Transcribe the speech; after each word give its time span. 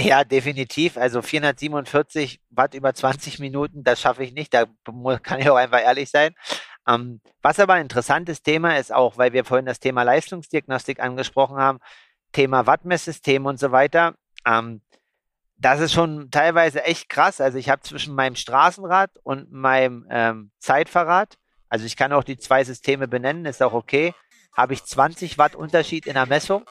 Ja, 0.00 0.24
definitiv. 0.24 0.96
Also 0.96 1.22
447 1.22 2.40
Watt 2.50 2.74
über 2.74 2.94
20 2.94 3.38
Minuten, 3.38 3.84
das 3.84 4.00
schaffe 4.00 4.24
ich 4.24 4.32
nicht. 4.32 4.54
Da 4.54 4.66
kann 5.22 5.40
ich 5.40 5.50
auch 5.50 5.56
einfach 5.56 5.80
ehrlich 5.80 6.10
sein. 6.10 6.34
Ähm, 6.88 7.20
was 7.42 7.60
aber 7.60 7.74
ein 7.74 7.82
interessantes 7.82 8.42
Thema 8.42 8.78
ist, 8.78 8.92
auch 8.92 9.18
weil 9.18 9.32
wir 9.32 9.44
vorhin 9.44 9.66
das 9.66 9.80
Thema 9.80 10.02
Leistungsdiagnostik 10.02 11.00
angesprochen 11.00 11.58
haben, 11.58 11.78
Thema 12.32 12.66
Wattmesssystem 12.66 13.44
und 13.44 13.58
so 13.58 13.72
weiter. 13.72 14.14
Ähm, 14.46 14.80
das 15.58 15.80
ist 15.80 15.92
schon 15.92 16.30
teilweise 16.30 16.84
echt 16.84 17.08
krass. 17.10 17.40
Also 17.40 17.58
ich 17.58 17.68
habe 17.68 17.82
zwischen 17.82 18.14
meinem 18.14 18.36
Straßenrad 18.36 19.10
und 19.22 19.52
meinem 19.52 20.06
ähm, 20.10 20.50
Zeitfahrrad, 20.58 21.36
also 21.68 21.84
ich 21.84 21.96
kann 21.96 22.12
auch 22.12 22.24
die 22.24 22.38
zwei 22.38 22.64
Systeme 22.64 23.06
benennen, 23.06 23.44
ist 23.44 23.62
auch 23.62 23.74
okay, 23.74 24.14
habe 24.56 24.72
ich 24.72 24.84
20 24.84 25.36
Watt 25.36 25.54
Unterschied 25.54 26.06
in 26.06 26.14
der 26.14 26.26
Messung. 26.26 26.64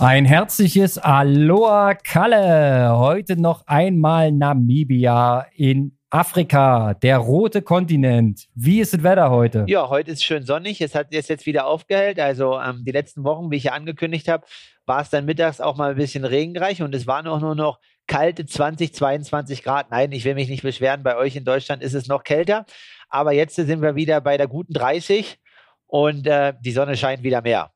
Ein 0.00 0.24
herzliches 0.24 0.98
Aloha 0.98 1.94
Kalle. 1.94 2.98
Heute 2.98 3.40
noch 3.40 3.64
einmal 3.66 4.32
Namibia 4.32 5.46
in 5.54 5.96
Afrika, 6.10 6.94
der 6.94 7.18
rote 7.18 7.62
Kontinent. 7.62 8.48
Wie 8.54 8.80
ist 8.80 8.92
das 8.92 9.02
Wetter 9.04 9.30
heute? 9.30 9.64
Ja, 9.68 9.88
heute 9.88 10.10
ist 10.10 10.24
schön 10.24 10.44
sonnig. 10.44 10.80
Es 10.80 10.94
hat 10.94 11.12
jetzt, 11.12 11.28
jetzt 11.28 11.46
wieder 11.46 11.66
aufgehellt. 11.66 12.18
Also 12.18 12.58
ähm, 12.60 12.82
die 12.84 12.90
letzten 12.90 13.22
Wochen, 13.24 13.50
wie 13.50 13.56
ich 13.56 13.64
ja 13.64 13.72
angekündigt 13.72 14.26
habe, 14.26 14.44
war 14.84 15.00
es 15.00 15.10
dann 15.10 15.26
mittags 15.26 15.60
auch 15.60 15.76
mal 15.76 15.92
ein 15.92 15.96
bisschen 15.96 16.24
regenreich 16.24 16.82
und 16.82 16.94
es 16.94 17.06
waren 17.06 17.26
auch 17.28 17.40
nur 17.40 17.54
noch 17.54 17.78
kalte 18.06 18.44
20, 18.44 18.94
22 18.94 19.62
Grad. 19.62 19.90
Nein, 19.90 20.12
ich 20.12 20.24
will 20.24 20.34
mich 20.34 20.48
nicht 20.48 20.62
beschweren. 20.62 21.04
Bei 21.04 21.16
euch 21.16 21.36
in 21.36 21.44
Deutschland 21.44 21.82
ist 21.82 21.94
es 21.94 22.08
noch 22.08 22.24
kälter. 22.24 22.66
Aber 23.08 23.32
jetzt 23.32 23.54
sind 23.54 23.80
wir 23.80 23.94
wieder 23.94 24.20
bei 24.20 24.36
der 24.36 24.48
guten 24.48 24.72
30 24.72 25.38
und 25.86 26.26
äh, 26.26 26.52
die 26.60 26.72
Sonne 26.72 26.96
scheint 26.96 27.22
wieder 27.22 27.42
mehr. 27.42 27.73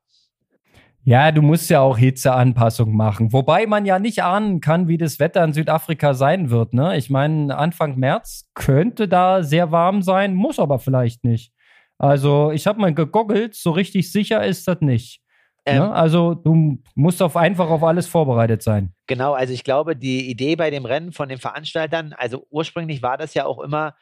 Ja, 1.09 1.31
du 1.31 1.41
musst 1.41 1.71
ja 1.71 1.81
auch 1.81 1.97
Hitzeanpassung 1.97 2.95
machen. 2.95 3.33
Wobei 3.33 3.65
man 3.65 3.83
ja 3.83 3.97
nicht 3.97 4.21
ahnen 4.21 4.61
kann, 4.61 4.87
wie 4.87 4.99
das 4.99 5.17
Wetter 5.17 5.43
in 5.43 5.53
Südafrika 5.53 6.13
sein 6.13 6.51
wird. 6.51 6.75
Ne? 6.75 6.97
Ich 6.97 7.09
meine, 7.09 7.57
Anfang 7.57 7.97
März 7.97 8.47
könnte 8.53 9.07
da 9.07 9.41
sehr 9.41 9.71
warm 9.71 10.03
sein, 10.03 10.35
muss 10.35 10.59
aber 10.59 10.77
vielleicht 10.77 11.23
nicht. 11.23 11.51
Also, 11.97 12.51
ich 12.51 12.67
habe 12.67 12.79
mal 12.79 12.93
gegoggelt, 12.93 13.55
so 13.55 13.71
richtig 13.71 14.11
sicher 14.11 14.45
ist 14.45 14.67
das 14.67 14.81
nicht. 14.81 15.23
Ne? 15.65 15.73
Ähm, 15.73 15.77
ne? 15.79 15.91
Also, 15.91 16.35
du 16.35 16.77
musst 16.93 17.23
auf 17.23 17.35
einfach 17.35 17.71
auf 17.71 17.81
alles 17.81 18.05
vorbereitet 18.05 18.61
sein. 18.61 18.93
Genau, 19.07 19.33
also 19.33 19.51
ich 19.51 19.63
glaube, 19.63 19.95
die 19.95 20.29
Idee 20.29 20.55
bei 20.55 20.69
dem 20.69 20.85
Rennen 20.85 21.11
von 21.11 21.27
den 21.27 21.39
Veranstaltern, 21.39 22.13
also 22.15 22.45
ursprünglich 22.51 23.01
war 23.01 23.17
das 23.17 23.33
ja 23.33 23.47
auch 23.47 23.61
immer 23.61 23.95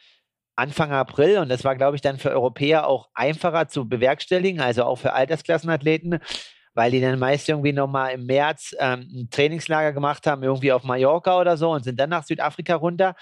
Anfang 0.57 0.91
April 0.91 1.37
und 1.37 1.47
das 1.47 1.63
war, 1.63 1.77
glaube 1.77 1.95
ich, 1.95 2.01
dann 2.01 2.17
für 2.17 2.31
Europäer 2.31 2.85
auch 2.85 3.07
einfacher 3.13 3.69
zu 3.69 3.87
bewerkstelligen, 3.87 4.59
also 4.59 4.83
auch 4.83 4.97
für 4.97 5.13
Altersklassenathleten 5.13 6.19
weil 6.77 6.91
die 6.91 7.01
dann 7.01 7.17
meist 7.17 7.49
irgendwie 7.49 7.73
nochmal 7.73 8.11
im 8.11 8.27
März 8.27 8.75
ähm, 8.77 9.07
ein 9.11 9.29
Trainingslager 9.31 9.93
gemacht 9.93 10.27
haben, 10.27 10.43
irgendwie 10.43 10.71
auf 10.71 10.83
Mallorca 10.83 11.39
oder 11.39 11.57
so 11.57 11.71
und 11.71 11.83
sind 11.83 11.99
dann 11.99 12.11
nach 12.11 12.23
Südafrika 12.23 12.75
runter. 12.75 13.15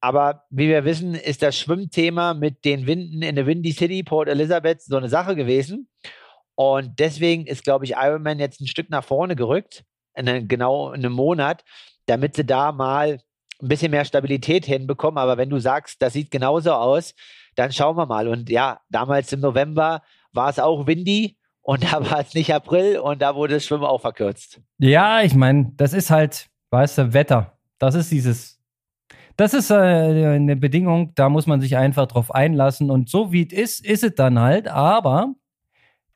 Aber 0.00 0.44
wie 0.48 0.68
wir 0.68 0.84
wissen, 0.84 1.16
ist 1.16 1.42
das 1.42 1.58
Schwimmthema 1.58 2.34
mit 2.34 2.64
den 2.64 2.86
Winden 2.86 3.22
in 3.22 3.34
der 3.34 3.46
Windy 3.46 3.72
City, 3.72 4.04
Port 4.04 4.28
Elizabeth, 4.28 4.80
so 4.80 4.96
eine 4.96 5.08
Sache 5.08 5.34
gewesen. 5.34 5.88
Und 6.54 7.00
deswegen 7.00 7.48
ist, 7.48 7.64
glaube 7.64 7.84
ich, 7.84 7.94
Ironman 7.96 8.38
jetzt 8.38 8.60
ein 8.60 8.68
Stück 8.68 8.90
nach 8.90 9.02
vorne 9.02 9.34
gerückt, 9.34 9.82
in 10.14 10.28
eine, 10.28 10.46
genau 10.46 10.92
in 10.92 11.04
einem 11.04 11.14
Monat, 11.14 11.64
damit 12.06 12.36
sie 12.36 12.46
da 12.46 12.70
mal 12.70 13.18
ein 13.60 13.68
bisschen 13.68 13.90
mehr 13.90 14.04
Stabilität 14.04 14.66
hinbekommen. 14.66 15.18
Aber 15.18 15.36
wenn 15.36 15.50
du 15.50 15.58
sagst, 15.58 16.00
das 16.00 16.12
sieht 16.12 16.30
genauso 16.30 16.70
aus, 16.70 17.12
dann 17.56 17.72
schauen 17.72 17.96
wir 17.96 18.06
mal. 18.06 18.28
Und 18.28 18.50
ja, 18.50 18.78
damals 18.88 19.32
im 19.32 19.40
November 19.40 20.02
war 20.30 20.48
es 20.48 20.60
auch 20.60 20.86
windy 20.86 21.36
und 21.64 21.82
da 21.82 22.10
war 22.10 22.20
es 22.20 22.34
nicht 22.34 22.54
April 22.54 22.98
und 22.98 23.22
da 23.22 23.34
wurde 23.34 23.54
das 23.54 23.64
Schwimmen 23.64 23.84
auch 23.84 24.02
verkürzt. 24.02 24.60
Ja, 24.78 25.22
ich 25.22 25.34
meine, 25.34 25.72
das 25.76 25.94
ist 25.94 26.10
halt, 26.10 26.50
weißt 26.70 26.98
du, 26.98 27.12
Wetter. 27.14 27.58
Das 27.78 27.94
ist 27.94 28.12
dieses, 28.12 28.60
das 29.38 29.54
ist 29.54 29.70
äh, 29.70 29.74
eine 29.74 30.56
Bedingung, 30.56 31.12
da 31.14 31.30
muss 31.30 31.46
man 31.46 31.62
sich 31.62 31.78
einfach 31.78 32.06
drauf 32.06 32.34
einlassen. 32.34 32.90
Und 32.90 33.08
so 33.08 33.32
wie 33.32 33.46
es 33.46 33.80
ist, 33.80 33.86
ist 33.86 34.04
es 34.04 34.14
dann 34.14 34.38
halt. 34.38 34.68
Aber 34.68 35.34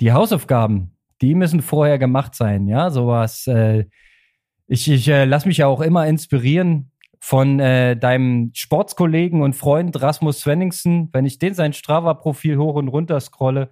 die 0.03 0.13
Hausaufgaben, 0.13 0.95
die 1.23 1.35
müssen 1.35 1.63
vorher 1.63 1.99
gemacht 1.99 2.35
sein. 2.35 2.69
Ja, 2.69 2.91
sowas. 2.91 3.47
Äh, 3.47 3.87
ich 4.67 4.91
ich 4.91 5.09
äh, 5.09 5.25
lasse 5.25 5.49
mich 5.49 5.57
ja 5.57 5.67
auch 5.67 5.81
immer 5.81 6.07
inspirieren 6.07 6.91
von 7.21 7.59
äh, 7.59 7.97
deinem 7.97 8.51
Sportskollegen 8.53 9.41
und 9.41 9.57
Freund 9.57 10.01
Rasmus 10.01 10.41
Svenningsen. 10.41 11.09
Wenn 11.13 11.25
ich 11.25 11.39
den 11.39 11.55
sein 11.55 11.73
Strava-Profil 11.73 12.59
hoch 12.59 12.75
und 12.75 12.89
runter 12.89 13.19
scrolle, 13.19 13.71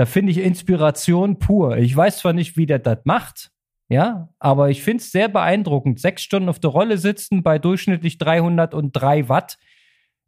da 0.00 0.06
finde 0.06 0.32
ich 0.32 0.38
Inspiration 0.38 1.38
pur. 1.38 1.76
Ich 1.76 1.94
weiß 1.94 2.20
zwar 2.20 2.32
nicht, 2.32 2.56
wie 2.56 2.64
der 2.64 2.78
das 2.78 3.00
macht, 3.04 3.50
ja, 3.90 4.30
aber 4.38 4.70
ich 4.70 4.82
finde 4.82 5.02
es 5.02 5.12
sehr 5.12 5.28
beeindruckend. 5.28 6.00
Sechs 6.00 6.22
Stunden 6.22 6.48
auf 6.48 6.58
der 6.58 6.70
Rolle 6.70 6.96
sitzen 6.96 7.42
bei 7.42 7.58
durchschnittlich 7.58 8.16
303 8.16 9.28
Watt 9.28 9.58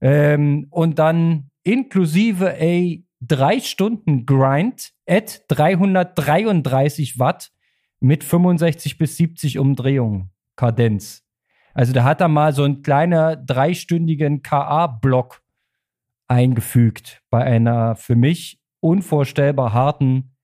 ähm, 0.02 0.66
und 0.68 0.98
dann 0.98 1.48
inklusive 1.62 2.54
a 2.60 2.98
drei 3.22 3.60
Stunden 3.60 4.26
Grind 4.26 4.90
at 5.08 5.46
333 5.48 7.18
Watt 7.18 7.50
mit 7.98 8.24
65 8.24 8.98
bis 8.98 9.16
70 9.16 9.58
Umdrehungen 9.58 10.32
Kadenz. 10.54 11.24
Also 11.72 11.94
da 11.94 12.04
hat 12.04 12.20
er 12.20 12.28
mal 12.28 12.52
so 12.52 12.64
einen 12.64 12.82
kleinen 12.82 13.46
dreistündigen 13.46 14.42
KA-Block 14.42 15.40
eingefügt 16.28 17.22
bei 17.30 17.42
einer 17.42 17.96
für 17.96 18.16
mich 18.16 18.61
unvorstellbar 18.82 19.72
harten 19.72 20.37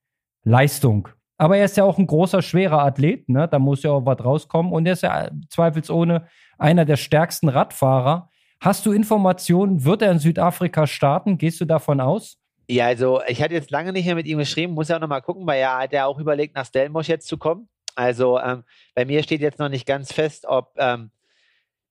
Leistung. 0.44 1.08
Aber 1.36 1.56
er 1.56 1.66
ist 1.66 1.76
ja 1.76 1.84
auch 1.84 1.98
ein 1.98 2.06
großer, 2.06 2.42
schwerer 2.42 2.82
Athlet, 2.82 3.28
ne? 3.28 3.46
Da 3.48 3.58
muss 3.58 3.82
ja 3.82 3.90
auch 3.90 4.06
was 4.06 4.24
rauskommen. 4.24 4.72
Und 4.72 4.86
er 4.86 4.94
ist 4.94 5.02
ja 5.02 5.30
zweifelsohne 5.50 6.26
einer 6.58 6.84
der 6.84 6.96
stärksten 6.96 7.48
Radfahrer. 7.48 8.30
Hast 8.60 8.86
du 8.86 8.92
Informationen, 8.92 9.84
wird 9.84 10.02
er 10.02 10.10
in 10.10 10.18
Südafrika 10.18 10.86
starten? 10.86 11.38
Gehst 11.38 11.60
du 11.60 11.64
davon 11.64 12.00
aus? 12.00 12.38
Ja, 12.68 12.86
also 12.86 13.22
ich 13.26 13.40
hatte 13.40 13.54
jetzt 13.54 13.70
lange 13.70 13.92
nicht 13.92 14.06
mehr 14.06 14.16
mit 14.16 14.26
ihm 14.26 14.38
geschrieben, 14.38 14.74
muss 14.74 14.88
ja 14.88 14.96
auch 14.96 15.00
nochmal 15.00 15.22
gucken, 15.22 15.46
weil 15.46 15.60
er 15.60 15.78
hat 15.78 15.92
ja 15.92 16.06
auch 16.06 16.18
überlegt, 16.18 16.54
nach 16.54 16.66
Stellenbosch 16.66 17.08
jetzt 17.08 17.28
zu 17.28 17.38
kommen. 17.38 17.68
Also 17.94 18.38
ähm, 18.38 18.64
bei 18.94 19.04
mir 19.04 19.22
steht 19.22 19.40
jetzt 19.40 19.58
noch 19.58 19.68
nicht 19.68 19.86
ganz 19.86 20.12
fest, 20.12 20.44
ob 20.46 20.72
ähm, 20.76 21.10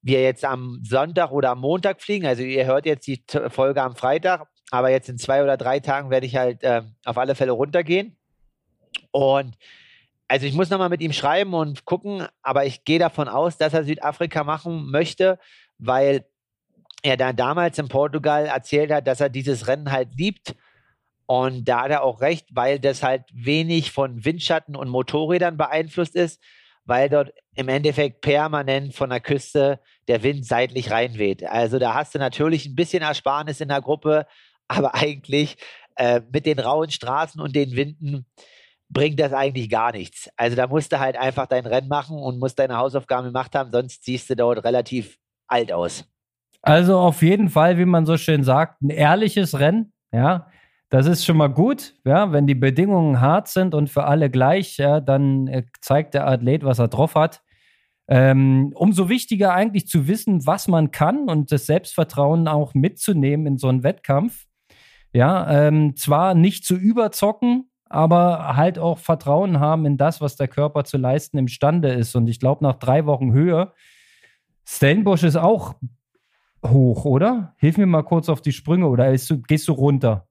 wir 0.01 0.21
jetzt 0.21 0.45
am 0.45 0.79
Sonntag 0.83 1.31
oder 1.31 1.51
am 1.51 1.61
Montag 1.61 2.01
fliegen. 2.01 2.25
Also 2.25 2.43
ihr 2.43 2.65
hört 2.65 2.85
jetzt 2.85 3.07
die 3.07 3.23
Folge 3.49 3.81
am 3.81 3.95
Freitag. 3.95 4.47
Aber 4.71 4.89
jetzt 4.89 5.09
in 5.09 5.17
zwei 5.17 5.43
oder 5.43 5.57
drei 5.57 5.79
Tagen 5.79 6.09
werde 6.09 6.25
ich 6.25 6.35
halt 6.35 6.63
äh, 6.63 6.81
auf 7.05 7.17
alle 7.17 7.35
Fälle 7.35 7.53
runtergehen. 7.53 8.17
Und 9.11 9.57
also 10.27 10.45
ich 10.45 10.53
muss 10.53 10.69
nochmal 10.69 10.89
mit 10.89 11.01
ihm 11.01 11.13
schreiben 11.13 11.53
und 11.53 11.85
gucken, 11.85 12.27
aber 12.41 12.65
ich 12.65 12.83
gehe 12.83 12.99
davon 12.99 13.29
aus, 13.29 13.57
dass 13.57 13.73
er 13.73 13.85
Südafrika 13.85 14.43
machen 14.43 14.91
möchte, 14.91 15.39
weil 15.77 16.25
er 17.01 17.15
da 17.15 17.31
damals 17.31 17.77
in 17.77 17.87
Portugal 17.87 18.45
erzählt 18.45 18.91
hat, 18.91 19.07
dass 19.07 19.21
er 19.21 19.29
dieses 19.29 19.67
Rennen 19.67 19.91
halt 19.91 20.09
liebt. 20.15 20.55
Und 21.25 21.65
da 21.65 21.83
hat 21.83 21.91
er 21.91 22.03
auch 22.03 22.21
recht, 22.21 22.47
weil 22.51 22.79
das 22.79 23.03
halt 23.03 23.23
wenig 23.33 23.91
von 23.91 24.25
Windschatten 24.25 24.75
und 24.75 24.89
Motorrädern 24.89 25.57
beeinflusst 25.57 26.15
ist, 26.15 26.41
weil 26.85 27.09
dort 27.09 27.33
im 27.55 27.67
Endeffekt 27.67 28.21
permanent 28.21 28.95
von 28.95 29.09
der 29.09 29.19
Küste 29.19 29.79
der 30.07 30.23
Wind 30.23 30.45
seitlich 30.45 30.89
reinweht. 30.89 31.45
Also 31.45 31.79
da 31.79 31.93
hast 31.93 32.15
du 32.15 32.19
natürlich 32.19 32.65
ein 32.65 32.75
bisschen 32.75 33.03
Ersparnis 33.03 33.59
in 33.59 33.67
der 33.67 33.81
Gruppe, 33.81 34.25
aber 34.67 34.95
eigentlich 34.95 35.57
äh, 35.95 36.21
mit 36.31 36.45
den 36.45 36.59
rauen 36.59 36.89
Straßen 36.89 37.41
und 37.41 37.55
den 37.55 37.75
Winden 37.75 38.25
bringt 38.89 39.19
das 39.19 39.33
eigentlich 39.33 39.69
gar 39.69 39.91
nichts. 39.91 40.29
Also 40.37 40.55
da 40.55 40.67
musst 40.67 40.91
du 40.91 40.99
halt 40.99 41.17
einfach 41.17 41.47
dein 41.47 41.65
Rennen 41.65 41.89
machen 41.89 42.17
und 42.17 42.39
musst 42.39 42.59
deine 42.59 42.77
Hausaufgaben 42.77 43.27
gemacht 43.27 43.53
haben, 43.55 43.71
sonst 43.71 44.03
siehst 44.05 44.29
du 44.29 44.35
dort 44.35 44.63
relativ 44.63 45.17
alt 45.47 45.71
aus. 45.71 46.05
Also 46.61 46.97
auf 46.97 47.21
jeden 47.21 47.49
Fall, 47.49 47.77
wie 47.77 47.85
man 47.85 48.05
so 48.05 48.17
schön 48.17 48.43
sagt, 48.43 48.81
ein 48.81 48.89
ehrliches 48.89 49.59
Rennen, 49.59 49.93
ja. 50.11 50.47
Das 50.89 51.05
ist 51.05 51.25
schon 51.25 51.35
mal 51.35 51.49
gut, 51.49 51.95
ja, 52.05 52.31
wenn 52.31 52.47
die 52.47 52.55
Bedingungen 52.55 53.19
hart 53.19 53.49
sind 53.49 53.75
und 53.75 53.89
für 53.89 54.05
alle 54.05 54.29
gleich, 54.29 54.77
ja, 54.77 55.01
dann 55.01 55.47
äh, 55.47 55.63
zeigt 55.81 56.13
der 56.13 56.25
Athlet, 56.25 56.63
was 56.63 56.79
er 56.79 56.87
drauf 56.87 57.15
hat. 57.15 57.41
Ähm, 58.07 58.71
umso 58.73 59.09
wichtiger 59.09 59.53
eigentlich 59.53 59.87
zu 59.87 60.07
wissen, 60.07 60.45
was 60.45 60.69
man 60.69 60.91
kann 60.91 61.29
und 61.29 61.51
das 61.51 61.65
Selbstvertrauen 61.65 62.47
auch 62.47 62.73
mitzunehmen 62.73 63.45
in 63.47 63.57
so 63.57 63.67
einen 63.67 63.83
Wettkampf. 63.83 64.46
Ja, 65.13 65.67
ähm, 65.67 65.95
zwar 65.95 66.35
nicht 66.35 66.65
zu 66.65 66.75
überzocken, 66.75 67.69
aber 67.89 68.55
halt 68.55 68.79
auch 68.79 68.97
Vertrauen 68.99 69.59
haben 69.59 69.85
in 69.85 69.97
das, 69.97 70.21
was 70.21 70.35
der 70.35 70.47
Körper 70.47 70.83
zu 70.83 70.97
leisten 70.97 71.37
imstande 71.37 71.89
ist. 71.89 72.15
Und 72.15 72.27
ich 72.27 72.39
glaube, 72.39 72.63
nach 72.63 72.75
drei 72.75 73.05
Wochen 73.05 73.31
Höhe, 73.31 73.73
Stellenbosch 74.65 75.23
ist 75.23 75.37
auch 75.37 75.75
hoch, 76.65 77.05
oder? 77.05 77.55
Hilf 77.57 77.77
mir 77.77 77.85
mal 77.85 78.03
kurz 78.03 78.29
auf 78.29 78.41
die 78.41 78.51
Sprünge 78.51 78.87
oder 78.87 79.15
du, 79.15 79.41
gehst 79.41 79.67
du 79.67 79.73
runter? 79.73 80.27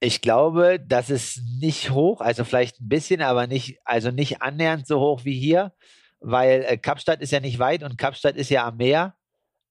Ich 0.00 0.20
glaube, 0.20 0.80
das 0.84 1.10
ist 1.10 1.42
nicht 1.60 1.90
hoch, 1.90 2.20
also 2.20 2.44
vielleicht 2.44 2.80
ein 2.80 2.88
bisschen, 2.88 3.22
aber 3.22 3.46
nicht, 3.46 3.78
also 3.84 4.10
nicht 4.10 4.42
annähernd 4.42 4.86
so 4.86 5.00
hoch 5.00 5.24
wie 5.24 5.38
hier, 5.38 5.72
weil 6.20 6.64
äh, 6.66 6.76
Kapstadt 6.76 7.20
ist 7.20 7.32
ja 7.32 7.40
nicht 7.40 7.58
weit 7.58 7.82
und 7.82 7.98
Kapstadt 7.98 8.36
ist 8.36 8.50
ja 8.50 8.66
am 8.66 8.76
Meer. 8.76 9.14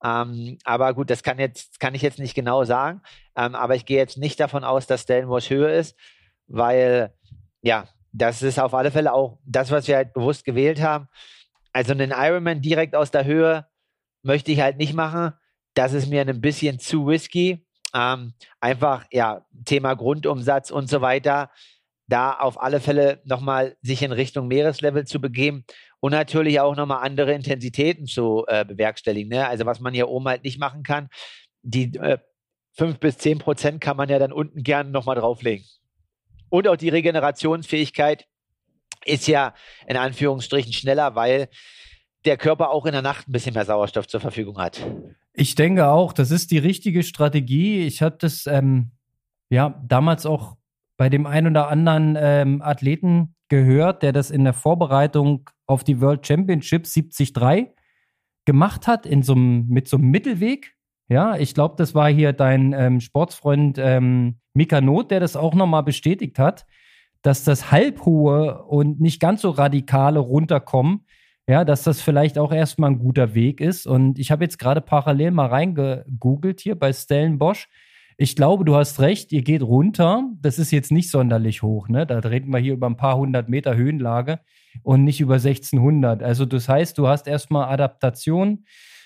Ähm, 0.03 0.57
aber 0.63 0.93
gut, 0.93 1.09
das 1.09 1.23
kann, 1.23 1.39
jetzt, 1.39 1.79
kann 1.79 1.93
ich 1.93 2.01
jetzt 2.01 2.19
nicht 2.19 2.33
genau 2.33 2.63
sagen. 2.63 3.01
Ähm, 3.35 3.55
aber 3.55 3.75
ich 3.75 3.85
gehe 3.85 3.97
jetzt 3.97 4.17
nicht 4.17 4.39
davon 4.39 4.63
aus, 4.63 4.87
dass 4.87 5.03
Stellenbosch 5.03 5.49
höher 5.49 5.73
ist, 5.73 5.95
weil, 6.47 7.13
ja, 7.61 7.87
das 8.11 8.41
ist 8.41 8.59
auf 8.59 8.73
alle 8.73 8.91
Fälle 8.91 9.13
auch 9.13 9.37
das, 9.45 9.71
was 9.71 9.87
wir 9.87 9.95
halt 9.95 10.13
bewusst 10.13 10.43
gewählt 10.43 10.81
haben. 10.81 11.07
Also 11.71 11.93
einen 11.93 12.11
Ironman 12.11 12.61
direkt 12.61 12.95
aus 12.95 13.11
der 13.11 13.25
Höhe 13.25 13.65
möchte 14.23 14.51
ich 14.51 14.59
halt 14.59 14.77
nicht 14.77 14.93
machen. 14.93 15.33
Das 15.73 15.93
ist 15.93 16.07
mir 16.07 16.21
ein 16.21 16.41
bisschen 16.41 16.79
zu 16.79 17.05
risky. 17.05 17.65
Ähm, 17.93 18.33
einfach, 18.59 19.05
ja, 19.11 19.45
Thema 19.65 19.93
Grundumsatz 19.95 20.71
und 20.71 20.89
so 20.89 21.01
weiter. 21.01 21.51
Da 22.07 22.33
auf 22.33 22.61
alle 22.61 22.81
Fälle 22.81 23.21
nochmal 23.23 23.77
sich 23.81 24.01
in 24.01 24.11
Richtung 24.11 24.47
Meereslevel 24.47 25.05
zu 25.05 25.21
begeben 25.21 25.63
und 26.01 26.11
natürlich 26.11 26.59
auch 26.59 26.75
nochmal 26.75 27.05
andere 27.05 27.31
Intensitäten 27.31 28.07
zu 28.07 28.43
äh, 28.47 28.65
bewerkstelligen. 28.65 29.29
Ne? 29.29 29.47
Also 29.47 29.65
was 29.65 29.79
man 29.79 29.93
hier 29.93 30.09
oben 30.09 30.27
halt 30.27 30.43
nicht 30.43 30.59
machen 30.59 30.83
kann, 30.83 31.07
die 31.61 31.95
äh, 31.97 32.17
5 32.73 32.99
bis 32.99 33.17
10 33.19 33.39
Prozent 33.39 33.81
kann 33.81 33.97
man 33.97 34.09
ja 34.09 34.19
dann 34.19 34.33
unten 34.33 34.63
gerne 34.63 34.89
nochmal 34.89 35.15
drauflegen. 35.15 35.65
Und 36.49 36.67
auch 36.67 36.75
die 36.75 36.89
Regenerationsfähigkeit 36.89 38.27
ist 39.05 39.27
ja 39.27 39.53
in 39.87 39.95
Anführungsstrichen 39.95 40.73
schneller, 40.73 41.15
weil 41.15 41.49
der 42.25 42.37
Körper 42.37 42.71
auch 42.71 42.85
in 42.85 42.93
der 42.93 43.01
Nacht 43.01 43.27
ein 43.27 43.31
bisschen 43.31 43.53
mehr 43.53 43.65
Sauerstoff 43.65 44.07
zur 44.07 44.19
Verfügung 44.19 44.57
hat. 44.57 44.85
Ich 45.33 45.55
denke 45.55 45.87
auch, 45.87 46.13
das 46.13 46.31
ist 46.31 46.51
die 46.51 46.57
richtige 46.57 47.03
Strategie. 47.03 47.85
Ich 47.85 48.01
hatte 48.01 48.17
das 48.21 48.47
ähm, 48.47 48.91
ja 49.49 49.81
damals 49.87 50.25
auch 50.25 50.57
bei 50.97 51.09
dem 51.09 51.25
einen 51.25 51.47
oder 51.47 51.67
anderen 51.67 52.17
ähm, 52.19 52.61
Athleten 52.61 53.35
gehört, 53.47 54.03
der 54.03 54.13
das 54.13 54.29
in 54.29 54.43
der 54.43 54.53
Vorbereitung 54.53 55.49
auf 55.71 55.83
die 55.83 56.01
World 56.01 56.27
Championship 56.27 56.83
73 56.83 57.33
gemacht 58.45 58.87
hat, 58.87 59.05
in 59.05 59.23
so 59.23 59.33
einem, 59.33 59.67
mit 59.67 59.87
so 59.87 59.97
einem 59.97 60.11
Mittelweg. 60.11 60.75
Ja, 61.07 61.37
ich 61.37 61.53
glaube, 61.53 61.75
das 61.77 61.95
war 61.95 62.09
hier 62.09 62.33
dein 62.33 62.73
ähm, 62.73 62.99
Sportsfreund 62.99 63.77
ähm, 63.77 64.39
Mika 64.53 64.81
Not, 64.81 65.11
der 65.11 65.19
das 65.19 65.35
auch 65.35 65.55
nochmal 65.55 65.83
bestätigt 65.83 66.39
hat, 66.39 66.65
dass 67.21 67.43
das 67.43 67.71
halbhohe 67.71 68.63
und 68.63 68.99
nicht 68.99 69.19
ganz 69.19 69.41
so 69.41 69.49
radikale 69.49 70.19
runterkommen, 70.19 71.05
ja, 71.47 71.65
dass 71.65 71.83
das 71.83 72.01
vielleicht 72.01 72.37
auch 72.37 72.51
erstmal 72.51 72.91
ein 72.91 72.99
guter 72.99 73.33
Weg 73.33 73.61
ist. 73.61 73.87
Und 73.87 74.19
ich 74.19 74.31
habe 74.31 74.43
jetzt 74.43 74.57
gerade 74.57 74.81
parallel 74.81 75.31
mal 75.31 75.47
reingegoogelt 75.47 76.61
hier 76.61 76.75
bei 76.75 76.93
Stellenbosch. 76.93 77.67
Ich 78.17 78.35
glaube, 78.35 78.65
du 78.65 78.75
hast 78.75 78.99
recht, 78.99 79.31
ihr 79.31 79.41
geht 79.41 79.63
runter. 79.63 80.29
Das 80.39 80.59
ist 80.59 80.71
jetzt 80.71 80.91
nicht 80.91 81.09
sonderlich 81.09 81.61
hoch, 81.61 81.89
ne? 81.89 82.05
Da 82.05 82.19
reden 82.19 82.51
wir 82.51 82.59
hier 82.59 82.73
über 82.73 82.87
ein 82.87 82.97
paar 82.97 83.17
hundert 83.17 83.49
Meter 83.49 83.75
Höhenlage 83.75 84.39
und 84.83 85.03
nicht 85.03 85.21
über 85.21 85.35
1600. 85.35 86.23
Also 86.23 86.45
das 86.45 86.67
heißt, 86.69 86.97
du 86.97 87.07
hast 87.07 87.27
erstmal 87.27 87.71
Adaptation, 87.71 88.65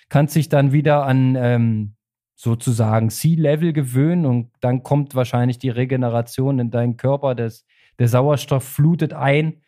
kannst 0.10 0.36
dich 0.36 0.50
dann 0.50 0.72
wieder 0.72 1.06
an 1.06 1.36
ähm, 1.36 1.96
sozusagen 2.36 3.10
Sea-Level 3.10 3.74
gewöhnen 3.74 4.26
und 4.26 4.52
dann 4.62 4.84
kommt 4.84 5.16
wahrscheinlich 5.16 5.58
die 5.58 5.70
Regeneration 5.70 6.60
in 6.60 6.72
deinen 6.72 6.98
Körper, 6.98 7.34
das, 7.34 7.66
der 7.98 8.08
Sauerstoff 8.08 8.64
flutet 8.64 9.14
ein, 9.14 9.62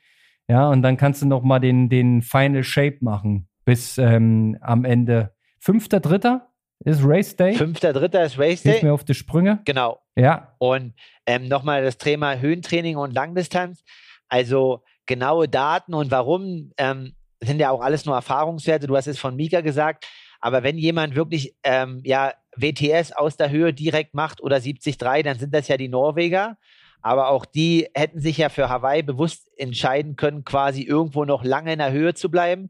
ja, 0.50 0.70
und 0.70 0.82
dann 0.82 0.96
kannst 0.96 1.22
du 1.22 1.26
noch 1.26 1.44
mal 1.44 1.60
den, 1.60 1.90
den 1.90 2.22
Final 2.22 2.64
Shape 2.64 2.98
machen 3.02 3.50
bis 3.66 3.98
ähm, 3.98 4.58
am 4.62 4.86
Ende. 4.86 5.34
Fünfter, 5.60 6.00
dritter 6.00 6.50
ist 6.86 7.02
Race 7.04 7.36
Day. 7.36 7.54
Fünfter, 7.54 7.92
dritter 7.92 8.24
ist 8.24 8.40
Race 8.40 8.64
Day. 8.64 8.74
Hilf 8.74 8.84
mir 8.84 8.94
auf 8.94 9.04
die 9.04 9.14
Sprünge. 9.14 9.60
Genau. 9.66 10.00
Ja. 10.16 10.56
Und 10.60 10.94
ähm, 11.26 11.50
nochmal 11.50 11.84
das 11.84 11.98
Thema 11.98 12.38
Höhentraining 12.38 12.96
und 12.96 13.14
Langdistanz. 13.14 13.84
Also 14.30 14.84
genaue 15.08 15.48
Daten 15.48 15.94
und 15.94 16.12
warum 16.12 16.72
ähm, 16.78 17.14
sind 17.42 17.60
ja 17.60 17.72
auch 17.72 17.82
alles 17.82 18.06
nur 18.06 18.16
Erfahrungswerte. 18.16 18.88
Du 18.88 18.96
hast 18.96 19.08
es 19.08 19.20
von 19.20 19.36
Mika 19.36 19.62
gesagt. 19.62 20.06
Aber 20.40 20.64
wenn 20.64 20.78
jemand 20.78 21.16
wirklich 21.16 21.56
ähm, 21.64 22.02
ja, 22.04 22.34
WTS 22.56 23.12
aus 23.12 23.38
der 23.38 23.50
Höhe 23.50 23.74
direkt 23.74 24.14
macht 24.14 24.42
oder 24.42 24.60
73, 24.60 24.98
dann 24.98 25.40
sind 25.40 25.54
das 25.54 25.68
ja 25.68 25.78
die 25.78 25.88
Norweger. 25.90 26.58
Aber 27.02 27.30
auch 27.30 27.46
die 27.46 27.88
hätten 27.94 28.20
sich 28.20 28.38
ja 28.38 28.50
für 28.50 28.70
Hawaii 28.70 29.04
bewusst 29.04 29.48
entscheiden 29.58 30.16
können, 30.16 30.44
quasi 30.44 30.82
irgendwo 30.82 31.26
noch 31.26 31.44
lange 31.44 31.74
in 31.74 31.80
der 31.80 31.92
Höhe 31.92 32.14
zu 32.14 32.30
bleiben. 32.30 32.70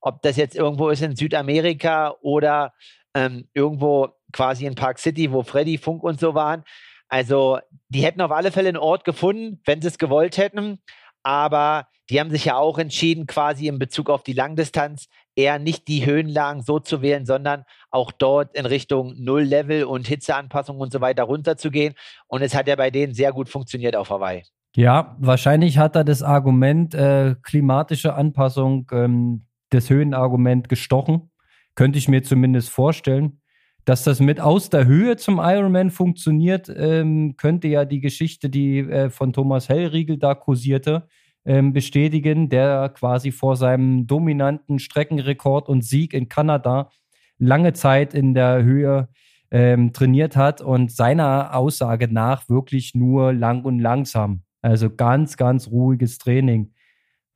Ob 0.00 0.22
das 0.22 0.36
jetzt 0.36 0.54
irgendwo 0.54 0.90
ist 0.90 1.02
in 1.02 1.16
Südamerika 1.16 2.14
oder 2.20 2.72
ähm, 3.14 3.48
irgendwo 3.54 4.10
quasi 4.32 4.66
in 4.66 4.74
Park 4.74 4.98
City, 4.98 5.32
wo 5.32 5.42
Freddy, 5.42 5.78
Funk 5.78 6.02
und 6.02 6.20
so 6.20 6.34
waren. 6.34 6.64
Also 7.08 7.58
die 7.88 8.04
hätten 8.04 8.20
auf 8.20 8.30
alle 8.30 8.52
Fälle 8.52 8.68
einen 8.68 8.76
Ort 8.76 9.04
gefunden, 9.04 9.60
wenn 9.64 9.80
sie 9.80 9.88
es 9.88 9.98
gewollt 9.98 10.36
hätten. 10.36 10.80
Aber 11.28 11.88
die 12.08 12.18
haben 12.18 12.30
sich 12.30 12.46
ja 12.46 12.56
auch 12.56 12.78
entschieden, 12.78 13.26
quasi 13.26 13.68
in 13.68 13.78
Bezug 13.78 14.08
auf 14.08 14.22
die 14.22 14.32
Langdistanz 14.32 15.08
eher 15.36 15.58
nicht 15.58 15.86
die 15.86 16.06
Höhenlagen 16.06 16.62
so 16.62 16.78
zu 16.78 17.02
wählen, 17.02 17.26
sondern 17.26 17.64
auch 17.90 18.12
dort 18.12 18.56
in 18.56 18.64
Richtung 18.64 19.12
Null-Level 19.18 19.84
und 19.84 20.06
Hitzeanpassung 20.08 20.78
und 20.78 20.90
so 20.90 21.02
weiter 21.02 21.24
runterzugehen. 21.24 21.92
Und 22.28 22.40
es 22.40 22.54
hat 22.54 22.66
ja 22.66 22.76
bei 22.76 22.90
denen 22.90 23.12
sehr 23.12 23.34
gut 23.34 23.50
funktioniert 23.50 23.94
auf 23.94 24.08
Hawaii. 24.08 24.42
Ja, 24.74 25.16
wahrscheinlich 25.18 25.76
hat 25.76 25.96
er 25.96 26.04
das 26.04 26.22
Argument 26.22 26.94
äh, 26.94 27.34
klimatische 27.42 28.14
Anpassung, 28.14 28.86
ähm, 28.90 29.44
das 29.68 29.90
Höhenargument 29.90 30.70
gestochen. 30.70 31.30
Könnte 31.74 31.98
ich 31.98 32.08
mir 32.08 32.22
zumindest 32.22 32.70
vorstellen. 32.70 33.42
Dass 33.88 34.04
das 34.04 34.20
mit 34.20 34.38
aus 34.38 34.68
der 34.68 34.84
Höhe 34.84 35.16
zum 35.16 35.38
Ironman 35.38 35.90
funktioniert, 35.90 36.70
ähm, 36.76 37.38
könnte 37.38 37.68
ja 37.68 37.86
die 37.86 38.02
Geschichte, 38.02 38.50
die 38.50 38.80
äh, 38.80 39.08
von 39.08 39.32
Thomas 39.32 39.70
Hellriegel 39.70 40.18
da 40.18 40.34
kursierte, 40.34 41.08
ähm, 41.46 41.72
bestätigen, 41.72 42.50
der 42.50 42.90
quasi 42.90 43.32
vor 43.32 43.56
seinem 43.56 44.06
dominanten 44.06 44.78
Streckenrekord 44.78 45.70
und 45.70 45.86
Sieg 45.86 46.12
in 46.12 46.28
Kanada 46.28 46.90
lange 47.38 47.72
Zeit 47.72 48.12
in 48.12 48.34
der 48.34 48.62
Höhe 48.62 49.08
ähm, 49.50 49.94
trainiert 49.94 50.36
hat 50.36 50.60
und 50.60 50.92
seiner 50.92 51.56
Aussage 51.56 52.12
nach 52.12 52.50
wirklich 52.50 52.94
nur 52.94 53.32
lang 53.32 53.64
und 53.64 53.78
langsam. 53.78 54.42
Also 54.60 54.94
ganz, 54.94 55.38
ganz 55.38 55.68
ruhiges 55.68 56.18
Training, 56.18 56.74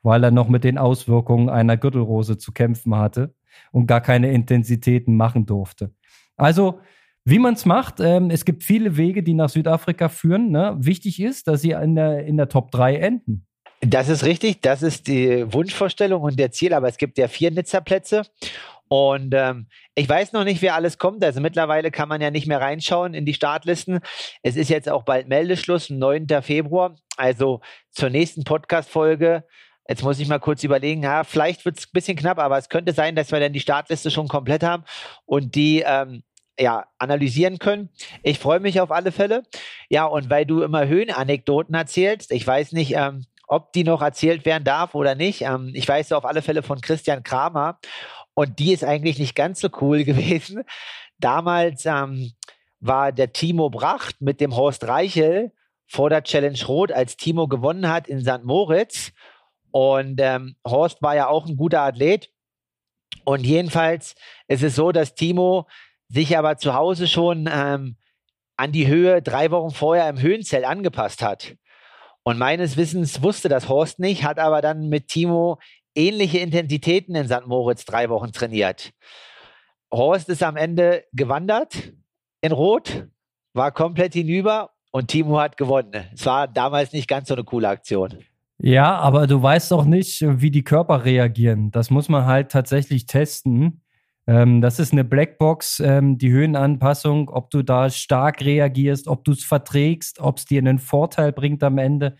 weil 0.02 0.22
er 0.22 0.31
noch 0.31 0.50
mit 0.50 0.64
den 0.64 0.76
Auswirkungen 0.76 1.48
einer 1.48 1.78
Gürtelrose 1.78 2.37
zu 2.37 2.52
kämpfen 2.52 2.94
hatte 2.94 3.34
und 3.70 3.87
gar 3.87 4.02
keine 4.02 4.31
Intensitäten 4.32 5.16
machen 5.16 5.46
durfte. 5.46 5.94
Also, 6.37 6.81
wie 7.25 7.38
man 7.38 7.55
es 7.55 7.64
macht, 7.64 8.00
ähm, 8.00 8.31
es 8.31 8.44
gibt 8.44 8.64
viele 8.64 8.96
Wege, 8.96 9.23
die 9.23 9.34
nach 9.34 9.49
Südafrika 9.49 10.08
führen. 10.08 10.50
Ne? 10.50 10.75
Wichtig 10.79 11.20
ist, 11.20 11.46
dass 11.46 11.62
sie 11.62 11.70
in 11.70 11.94
der, 11.94 12.25
in 12.25 12.37
der 12.37 12.49
Top 12.49 12.70
3 12.73 12.96
enden. 12.96 13.46
Das 13.81 14.08
ist 14.08 14.25
richtig, 14.25 14.61
das 14.61 14.82
ist 14.82 15.08
die 15.08 15.52
Wunschvorstellung 15.52 16.23
und 16.23 16.38
der 16.38 16.52
Ziel, 16.52 16.73
aber 16.73 16.88
es 16.88 16.99
gibt 16.99 17.19
ja 17.19 17.26
vier 17.26 17.50
Nizza-Plätze. 17.50 18.23
Und 18.88 19.34
ähm, 19.34 19.69
ich 19.94 20.08
weiß 20.08 20.32
noch 20.34 20.44
nicht, 20.44 20.61
wer 20.62 20.75
alles 20.75 20.99
kommt. 20.99 21.25
Also 21.25 21.40
mittlerweile 21.40 21.90
kann 21.90 22.08
man 22.08 22.20
ja 22.20 22.31
nicht 22.31 22.46
mehr 22.46 22.61
reinschauen 22.61 23.14
in 23.14 23.25
die 23.25 23.34
Startlisten. 23.34 24.00
Es 24.43 24.55
ist 24.55 24.69
jetzt 24.69 24.88
auch 24.88 25.02
bald 25.02 25.29
Meldeschluss, 25.29 25.88
9. 25.88 26.26
Februar. 26.43 26.94
Also 27.17 27.61
zur 27.90 28.11
nächsten 28.11 28.44
Podcast-Folge. 28.44 29.44
Jetzt 29.88 30.02
muss 30.02 30.20
ich 30.20 30.29
mal 30.29 30.38
kurz 30.38 30.62
überlegen, 30.62 31.02
ja, 31.02 31.25
vielleicht 31.25 31.64
wird 31.64 31.79
es 31.79 31.87
ein 31.87 31.93
bisschen 31.93 32.17
knapp, 32.17 32.38
aber 32.38 32.56
es 32.56 32.69
könnte 32.69 32.93
sein, 32.93 33.17
dass 33.17 33.32
wir 33.32 33.41
dann 33.41 33.53
die 33.53 33.60
Startliste 33.60 34.10
schon 34.10 34.29
komplett 34.29 34.62
haben 34.62 34.84
und 35.27 35.55
die 35.55 35.82
ähm, 35.84 36.22
ja, 36.58 36.86
analysieren 36.98 37.58
können. 37.58 37.89
Ich 38.22 38.39
freue 38.39 38.60
mich 38.60 38.81
auf 38.81 38.91
alle 38.91 39.12
Fälle. 39.12 39.43
Ja, 39.89 40.05
und 40.05 40.31
weil 40.31 40.46
du 40.46 40.62
immer 40.62 40.86
Höhenanekdoten 40.86 41.74
erzählst, 41.74 42.31
ich 42.31 42.46
weiß 42.46 42.72
nicht, 42.72 42.94
ähm, 42.94 43.24
ob 43.48 43.72
die 43.72 43.84
noch 43.84 44.03
erzählt 44.03 44.44
werden 44.44 44.65
darf 44.65 44.94
oder 44.94 45.15
nicht. 45.15 45.43
Ähm, 45.43 45.72
ich 45.74 45.86
weiß 45.89 46.12
auf 46.12 46.24
alle 46.24 46.43
Fälle 46.43 46.62
von 46.62 46.81
Christian 46.81 47.22
Kramer 47.22 47.79
und 48.34 48.58
die 48.58 48.72
ist 48.72 48.84
eigentlich 48.84 49.19
nicht 49.19 49.34
ganz 49.34 49.60
so 49.60 49.69
cool 49.81 50.05
gewesen. 50.05 50.62
Damals 51.19 51.86
ähm, 51.86 52.32
war 52.81 53.12
der 53.12 53.32
Timo 53.32 53.70
Bracht 53.70 54.20
mit 54.20 54.41
dem 54.41 54.56
Horst 54.56 54.86
Reichel 54.86 55.53
vor 55.86 56.08
der 56.08 56.22
Challenge 56.22 56.58
Rot, 56.67 56.93
als 56.93 57.17
Timo 57.17 57.48
gewonnen 57.48 57.89
hat 57.89 58.08
in 58.08 58.22
St. 58.22 58.44
Moritz. 58.44 59.12
Und 59.72 60.20
ähm, 60.20 60.56
Horst 60.67 61.02
war 61.02 61.17
ja 61.17 61.29
auch 61.29 61.46
ein 61.46 61.56
guter 61.56 61.81
Athlet. 61.81 62.31
Und 63.24 63.44
jedenfalls 63.44 64.14
ist 64.48 64.62
es 64.62 64.76
so, 64.76 64.93
dass 64.93 65.14
Timo 65.14 65.67
sich 66.08 66.36
aber 66.36 66.58
zu 66.58 66.74
Hause 66.74 67.08
schon 67.08 67.48
ähm, 67.50 67.96
an 68.56 68.72
die 68.72 68.86
Höhe 68.86 69.22
drei 69.22 69.50
Wochen 69.50 69.70
vorher 69.70 70.08
im 70.08 70.20
Höhenzelt 70.20 70.64
angepasst 70.64 71.22
hat. 71.22 71.56
Und 72.22 72.38
meines 72.38 72.76
Wissens 72.76 73.22
wusste 73.22 73.48
das 73.48 73.69
Horst 73.69 73.98
nicht, 73.98 74.24
hat 74.24 74.38
aber 74.38 74.60
dann 74.60 74.88
mit 74.88 75.08
Timo 75.08 75.58
ähnliche 75.94 76.38
Intensitäten 76.38 77.14
in 77.14 77.26
St. 77.26 77.46
Moritz 77.46 77.84
drei 77.84 78.08
Wochen 78.08 78.32
trainiert. 78.32 78.93
Horst 79.93 80.29
ist 80.29 80.43
am 80.43 80.56
Ende 80.56 81.05
gewandert 81.12 81.93
in 82.41 82.52
Rot, 82.52 83.06
war 83.52 83.72
komplett 83.72 84.14
hinüber 84.14 84.70
und 84.91 85.08
Timo 85.08 85.38
hat 85.38 85.56
gewonnen. 85.56 86.08
Es 86.14 86.24
war 86.26 86.48
damals 86.48 86.93
nicht 86.93 87.08
ganz 87.08 87.29
so 87.29 87.34
eine 87.34 87.44
coole 87.44 87.69
Aktion. 87.69 88.24
Ja, 88.59 88.97
aber 88.97 89.27
du 89.27 89.43
weißt 89.43 89.73
doch 89.73 89.85
nicht, 89.85 90.23
wie 90.23 90.51
die 90.51 90.65
Körper 90.65 91.05
reagieren. 91.05 91.71
Das 91.71 91.91
muss 91.91 92.09
man 92.09 92.27
halt 92.27 92.51
tatsächlich 92.51 93.06
testen. 93.06 93.82
Ähm, 94.27 94.61
das 94.61 94.79
ist 94.79 94.93
eine 94.93 95.05
Blackbox, 95.05 95.81
ähm, 95.81 96.17
die 96.17 96.31
Höhenanpassung, 96.31 97.29
ob 97.29 97.51
du 97.51 97.63
da 97.63 97.91
stark 97.91 98.41
reagierst, 98.41 99.09
ob 99.09 99.25
du 99.25 99.32
es 99.32 99.44
verträgst, 99.44 100.21
ob 100.21 100.39
es 100.39 100.44
dir 100.44 100.61
einen 100.61 100.79
Vorteil 100.79 101.32
bringt 101.32 101.63
am 101.65 101.79
Ende. 101.79 102.17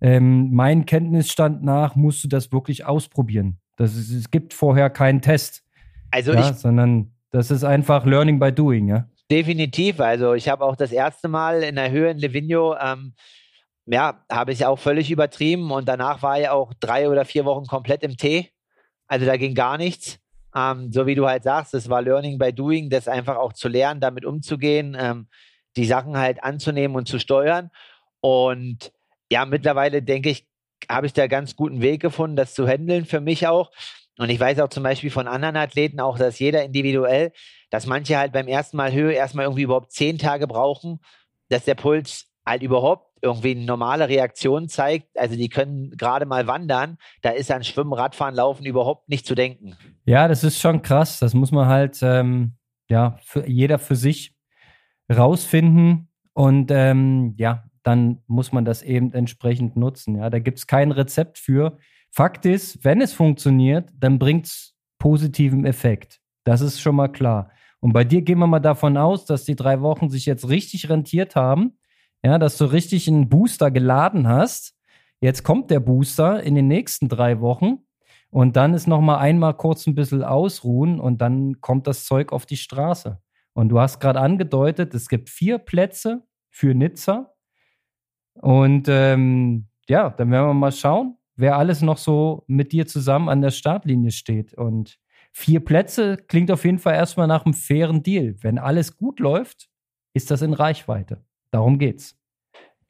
Ähm, 0.00 0.52
mein 0.52 0.86
Kenntnisstand 0.86 1.62
nach 1.64 1.96
musst 1.96 2.22
du 2.24 2.28
das 2.28 2.52
wirklich 2.52 2.86
ausprobieren. 2.86 3.58
Das 3.76 3.96
ist, 3.96 4.10
es 4.10 4.30
gibt 4.30 4.54
vorher 4.54 4.90
keinen 4.90 5.20
Test. 5.20 5.64
Also 6.10 6.32
ja, 6.32 6.50
ich, 6.50 6.56
sondern 6.56 7.12
das 7.30 7.50
ist 7.50 7.64
einfach 7.64 8.04
Learning 8.04 8.38
by 8.38 8.52
Doing, 8.52 8.88
ja. 8.88 9.08
Definitiv. 9.30 10.00
Also 10.00 10.34
ich 10.34 10.48
habe 10.48 10.64
auch 10.64 10.76
das 10.76 10.92
erste 10.92 11.26
Mal 11.28 11.62
in 11.62 11.76
der 11.76 11.90
Höhe 11.90 12.10
in 12.10 12.18
Livigno 12.18 12.76
ähm, 12.76 13.14
ja, 13.86 14.24
habe 14.30 14.52
ich 14.52 14.64
auch 14.64 14.78
völlig 14.78 15.10
übertrieben 15.10 15.70
und 15.70 15.88
danach 15.88 16.22
war 16.22 16.40
ich 16.40 16.48
auch 16.48 16.72
drei 16.80 17.08
oder 17.08 17.24
vier 17.24 17.44
Wochen 17.44 17.66
komplett 17.66 18.02
im 18.02 18.16
Tee. 18.16 18.50
Also 19.06 19.26
da 19.26 19.36
ging 19.36 19.54
gar 19.54 19.78
nichts. 19.78 20.18
Ähm, 20.54 20.92
so 20.92 21.06
wie 21.06 21.14
du 21.14 21.26
halt 21.26 21.42
sagst, 21.44 21.74
es 21.74 21.88
war 21.88 22.02
Learning 22.02 22.38
by 22.38 22.52
Doing, 22.52 22.90
das 22.90 23.08
einfach 23.08 23.36
auch 23.36 23.52
zu 23.52 23.68
lernen, 23.68 24.00
damit 24.00 24.24
umzugehen, 24.24 24.96
ähm, 24.98 25.28
die 25.76 25.86
Sachen 25.86 26.16
halt 26.16 26.42
anzunehmen 26.44 26.96
und 26.96 27.08
zu 27.08 27.18
steuern. 27.18 27.70
Und 28.20 28.92
ja, 29.30 29.44
mittlerweile 29.46 30.02
denke 30.02 30.30
ich, 30.30 30.46
habe 30.90 31.06
ich 31.06 31.12
da 31.12 31.26
ganz 31.26 31.56
guten 31.56 31.80
Weg 31.80 32.02
gefunden, 32.02 32.36
das 32.36 32.54
zu 32.54 32.66
handeln 32.66 33.06
für 33.06 33.20
mich 33.20 33.46
auch. 33.46 33.70
Und 34.18 34.28
ich 34.28 34.38
weiß 34.38 34.60
auch 34.60 34.68
zum 34.68 34.82
Beispiel 34.82 35.10
von 35.10 35.26
anderen 35.26 35.56
Athleten 35.56 36.00
auch, 36.00 36.18
dass 36.18 36.38
jeder 36.38 36.64
individuell, 36.64 37.32
dass 37.70 37.86
manche 37.86 38.18
halt 38.18 38.32
beim 38.32 38.46
ersten 38.46 38.76
Mal 38.76 38.92
Höhe 38.92 39.12
erstmal 39.12 39.46
irgendwie 39.46 39.62
überhaupt 39.62 39.92
zehn 39.92 40.18
Tage 40.18 40.46
brauchen, 40.46 41.00
dass 41.48 41.64
der 41.64 41.74
Puls 41.74 42.26
halt 42.44 42.62
überhaupt 42.62 43.11
irgendwie 43.22 43.52
eine 43.52 43.64
normale 43.64 44.08
Reaktion 44.08 44.68
zeigt. 44.68 45.16
Also 45.16 45.36
die 45.36 45.48
können 45.48 45.90
gerade 45.96 46.26
mal 46.26 46.46
wandern, 46.46 46.98
da 47.22 47.30
ist 47.30 47.50
an 47.50 47.64
Schwimmen, 47.64 47.92
Radfahren, 47.92 48.34
Laufen 48.34 48.66
überhaupt 48.66 49.08
nicht 49.08 49.26
zu 49.26 49.34
denken. 49.34 49.76
Ja, 50.04 50.28
das 50.28 50.44
ist 50.44 50.60
schon 50.60 50.82
krass. 50.82 51.18
Das 51.20 51.32
muss 51.32 51.52
man 51.52 51.66
halt, 51.68 52.00
ähm, 52.02 52.56
ja, 52.88 53.16
für 53.22 53.48
jeder 53.48 53.78
für 53.78 53.96
sich 53.96 54.34
rausfinden. 55.10 56.08
Und 56.34 56.70
ähm, 56.70 57.34
ja, 57.38 57.64
dann 57.82 58.22
muss 58.26 58.52
man 58.52 58.64
das 58.64 58.82
eben 58.82 59.12
entsprechend 59.12 59.76
nutzen. 59.76 60.16
Ja, 60.16 60.30
da 60.30 60.38
gibt 60.38 60.58
es 60.58 60.66
kein 60.66 60.92
Rezept 60.92 61.38
für. 61.38 61.78
Fakt 62.10 62.44
ist, 62.44 62.84
wenn 62.84 63.00
es 63.00 63.12
funktioniert, 63.12 63.90
dann 63.96 64.18
bringt 64.18 64.46
es 64.46 64.74
positiven 64.98 65.64
Effekt. 65.64 66.20
Das 66.44 66.60
ist 66.60 66.80
schon 66.80 66.96
mal 66.96 67.08
klar. 67.08 67.50
Und 67.80 67.92
bei 67.92 68.04
dir 68.04 68.22
gehen 68.22 68.38
wir 68.38 68.46
mal 68.46 68.60
davon 68.60 68.96
aus, 68.96 69.24
dass 69.24 69.44
die 69.44 69.56
drei 69.56 69.80
Wochen 69.80 70.08
sich 70.08 70.26
jetzt 70.26 70.48
richtig 70.48 70.88
rentiert 70.88 71.34
haben. 71.34 71.78
Ja, 72.24 72.38
dass 72.38 72.56
du 72.56 72.66
richtig 72.66 73.08
einen 73.08 73.28
Booster 73.28 73.70
geladen 73.70 74.28
hast. 74.28 74.74
Jetzt 75.20 75.42
kommt 75.42 75.70
der 75.70 75.80
Booster 75.80 76.42
in 76.42 76.54
den 76.54 76.68
nächsten 76.68 77.08
drei 77.08 77.40
Wochen. 77.40 77.78
Und 78.30 78.56
dann 78.56 78.72
ist 78.74 78.86
noch 78.86 79.00
mal 79.00 79.18
einmal 79.18 79.54
kurz 79.54 79.86
ein 79.86 79.94
bisschen 79.94 80.24
ausruhen 80.24 80.98
und 80.98 81.20
dann 81.20 81.60
kommt 81.60 81.86
das 81.86 82.06
Zeug 82.06 82.32
auf 82.32 82.46
die 82.46 82.56
Straße. 82.56 83.20
Und 83.52 83.68
du 83.68 83.78
hast 83.78 84.00
gerade 84.00 84.20
angedeutet, 84.20 84.94
es 84.94 85.08
gibt 85.08 85.28
vier 85.28 85.58
Plätze 85.58 86.22
für 86.48 86.74
Nizza. 86.74 87.34
Und 88.34 88.86
ähm, 88.88 89.66
ja, 89.86 90.08
dann 90.08 90.30
werden 90.30 90.48
wir 90.48 90.54
mal 90.54 90.72
schauen, 90.72 91.18
wer 91.36 91.58
alles 91.58 91.82
noch 91.82 91.98
so 91.98 92.44
mit 92.46 92.72
dir 92.72 92.86
zusammen 92.86 93.28
an 93.28 93.42
der 93.42 93.50
Startlinie 93.50 94.12
steht. 94.12 94.54
Und 94.54 94.98
vier 95.32 95.60
Plätze 95.60 96.16
klingt 96.16 96.50
auf 96.50 96.64
jeden 96.64 96.78
Fall 96.78 96.94
erstmal 96.94 97.26
nach 97.26 97.44
einem 97.44 97.54
fairen 97.54 98.02
Deal. 98.02 98.36
Wenn 98.40 98.58
alles 98.58 98.96
gut 98.96 99.20
läuft, 99.20 99.68
ist 100.14 100.30
das 100.30 100.40
in 100.40 100.54
Reichweite. 100.54 101.22
Darum 101.52 101.78
geht's. 101.78 102.16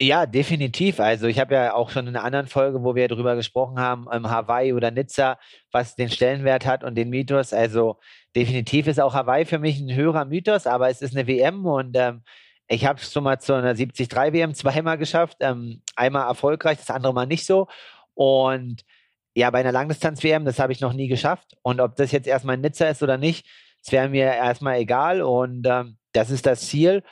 Ja, 0.01 0.25
definitiv. 0.25 0.99
Also 0.99 1.27
ich 1.27 1.39
habe 1.39 1.53
ja 1.53 1.73
auch 1.75 1.89
schon 1.89 2.07
in 2.07 2.15
einer 2.15 2.25
anderen 2.25 2.47
Folge, 2.47 2.83
wo 2.83 2.95
wir 2.95 3.07
darüber 3.07 3.35
gesprochen 3.35 3.79
haben, 3.79 4.07
ähm, 4.11 4.29
Hawaii 4.29 4.73
oder 4.73 4.91
Nizza, 4.91 5.37
was 5.71 5.95
den 5.95 6.09
Stellenwert 6.09 6.65
hat 6.65 6.83
und 6.83 6.95
den 6.95 7.09
Mythos. 7.09 7.53
Also 7.53 7.99
definitiv 8.35 8.87
ist 8.87 8.99
auch 8.99 9.13
Hawaii 9.13 9.45
für 9.45 9.59
mich 9.59 9.79
ein 9.79 9.93
höherer 9.95 10.25
Mythos, 10.25 10.65
aber 10.67 10.89
es 10.89 11.01
ist 11.01 11.15
eine 11.15 11.27
WM 11.27 11.65
und 11.65 11.95
ähm, 11.95 12.23
ich 12.67 12.85
habe 12.85 12.99
es 12.99 13.13
schon 13.13 13.23
mal 13.23 13.39
zu 13.39 13.53
einer 13.53 13.75
73 13.75 14.11
WM 14.11 14.53
zweimal 14.55 14.97
geschafft. 14.97 15.37
Ähm, 15.41 15.81
einmal 15.95 16.27
erfolgreich, 16.27 16.79
das 16.79 16.89
andere 16.89 17.13
mal 17.13 17.27
nicht 17.27 17.45
so. 17.45 17.67
Und 18.15 18.83
ja, 19.35 19.49
bei 19.51 19.59
einer 19.59 19.71
Langdistanz-WM, 19.71 20.45
das 20.45 20.59
habe 20.59 20.73
ich 20.73 20.81
noch 20.81 20.93
nie 20.93 21.07
geschafft. 21.07 21.55
Und 21.61 21.81
ob 21.81 21.95
das 21.95 22.11
jetzt 22.11 22.27
erstmal 22.27 22.55
in 22.55 22.61
Nizza 22.61 22.87
ist 22.87 23.03
oder 23.03 23.17
nicht, 23.17 23.47
das 23.83 23.91
wäre 23.91 24.09
mir 24.09 24.25
erstmal 24.25 24.79
egal. 24.79 25.21
Und 25.21 25.65
ähm, 25.67 25.97
das 26.13 26.29
ist 26.29 26.45
das 26.45 26.67
Ziel. 26.67 27.03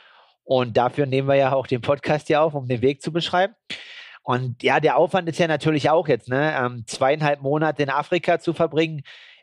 Und 0.52 0.76
dafür 0.76 1.06
nehmen 1.06 1.28
wir 1.28 1.34
ja 1.36 1.54
auch 1.54 1.66
den 1.66 1.80
Podcast 1.80 2.26
hier 2.26 2.42
auf, 2.42 2.52
um 2.52 2.68
den 2.68 2.82
Weg 2.82 3.00
zu 3.00 3.10
beschreiben. 3.10 3.54
Und 4.22 4.62
ja, 4.62 4.80
der 4.80 4.98
Aufwand 4.98 5.26
ist 5.30 5.38
ja 5.38 5.48
natürlich 5.48 5.88
auch 5.88 6.08
jetzt, 6.08 6.28
ne? 6.28 6.54
Ähm, 6.54 6.84
zweieinhalb 6.86 7.40
Monate 7.40 7.82
in 7.82 7.88
Afrika 7.88 8.38
zu 8.38 8.52
verbringen, 8.52 9.00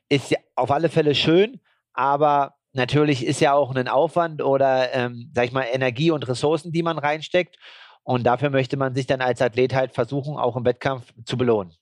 ist 0.08 0.30
ja 0.30 0.38
auf 0.56 0.70
alle 0.70 0.88
Fälle 0.88 1.16
schön, 1.16 1.62
aber 1.94 2.58
natürlich 2.74 3.26
ist 3.26 3.42
ja 3.42 3.54
auch 3.54 3.76
ein 3.76 3.88
Aufwand 3.88 4.44
oder, 4.44 4.94
ähm, 4.94 5.32
sag 5.34 5.46
ich 5.46 5.52
mal, 5.52 5.66
Energie 5.74 6.12
und 6.12 6.28
Ressourcen, 6.28 6.72
die 6.72 6.84
man 6.84 7.00
reinsteckt. 7.00 7.58
Und 8.04 8.28
dafür 8.28 8.52
möchte 8.52 8.78
man 8.78 8.94
sich 8.94 9.08
dann 9.08 9.22
als 9.22 9.42
Athlet 9.42 9.74
halt 9.74 9.94
versuchen, 9.94 10.38
auch 10.38 10.56
im 10.58 10.66
Wettkampf 10.66 11.12
zu 11.26 11.38
belohnen. 11.38 11.74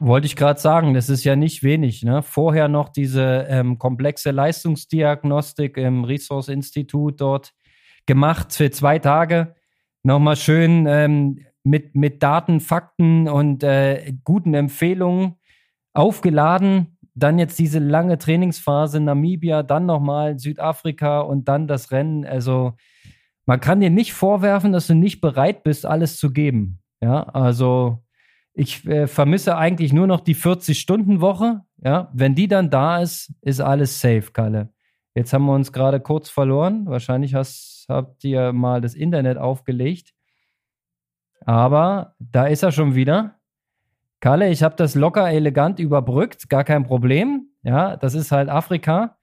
Wollte 0.00 0.26
ich 0.26 0.36
gerade 0.36 0.60
sagen, 0.60 0.92
das 0.92 1.08
ist 1.08 1.24
ja 1.24 1.34
nicht 1.34 1.62
wenig. 1.62 2.02
Ne? 2.02 2.22
Vorher 2.22 2.68
noch 2.68 2.90
diese 2.90 3.46
ähm, 3.48 3.78
komplexe 3.78 4.32
Leistungsdiagnostik 4.32 5.78
im 5.78 6.04
Resource 6.04 6.48
Institut 6.48 7.22
dort 7.22 7.54
gemacht 8.06 8.52
für 8.52 8.70
zwei 8.70 8.98
Tage. 8.98 9.54
Nochmal 10.02 10.36
schön 10.36 10.86
ähm, 10.86 11.40
mit, 11.64 11.94
mit 11.94 12.22
Daten, 12.22 12.60
Fakten 12.60 13.28
und 13.28 13.62
äh, 13.62 14.14
guten 14.24 14.54
Empfehlungen 14.54 15.34
aufgeladen. 15.92 16.98
Dann 17.14 17.38
jetzt 17.38 17.58
diese 17.58 17.78
lange 17.78 18.18
Trainingsphase 18.18 19.00
Namibia, 19.00 19.62
dann 19.62 19.86
nochmal 19.86 20.38
Südafrika 20.38 21.20
und 21.20 21.48
dann 21.48 21.66
das 21.66 21.90
Rennen. 21.90 22.24
Also 22.24 22.74
man 23.46 23.60
kann 23.60 23.80
dir 23.80 23.90
nicht 23.90 24.12
vorwerfen, 24.12 24.72
dass 24.72 24.86
du 24.86 24.94
nicht 24.94 25.20
bereit 25.20 25.62
bist, 25.62 25.86
alles 25.86 26.18
zu 26.18 26.32
geben. 26.32 26.80
Ja, 27.00 27.22
also 27.22 28.02
ich 28.52 28.86
äh, 28.86 29.06
vermisse 29.06 29.56
eigentlich 29.56 29.92
nur 29.92 30.06
noch 30.06 30.20
die 30.20 30.34
40-Stunden-Woche. 30.34 31.62
Ja, 31.82 32.10
wenn 32.14 32.34
die 32.34 32.48
dann 32.48 32.70
da 32.70 33.00
ist, 33.00 33.32
ist 33.42 33.60
alles 33.60 34.00
safe, 34.00 34.32
Kalle. 34.32 34.70
Jetzt 35.16 35.32
haben 35.32 35.46
wir 35.46 35.54
uns 35.54 35.72
gerade 35.72 35.98
kurz 35.98 36.28
verloren. 36.28 36.84
Wahrscheinlich 36.84 37.34
hast, 37.34 37.86
habt 37.88 38.22
ihr 38.22 38.52
mal 38.52 38.82
das 38.82 38.94
Internet 38.94 39.38
aufgelegt. 39.38 40.12
Aber 41.40 42.14
da 42.18 42.46
ist 42.46 42.62
er 42.62 42.70
schon 42.70 42.94
wieder. 42.94 43.36
Kalle, 44.20 44.50
ich 44.50 44.62
habe 44.62 44.76
das 44.76 44.94
locker 44.94 45.30
elegant 45.30 45.78
überbrückt, 45.78 46.50
gar 46.50 46.64
kein 46.64 46.84
Problem. 46.84 47.48
Ja, 47.62 47.96
das 47.96 48.12
ist 48.12 48.30
halt 48.30 48.50
Afrika. 48.50 49.16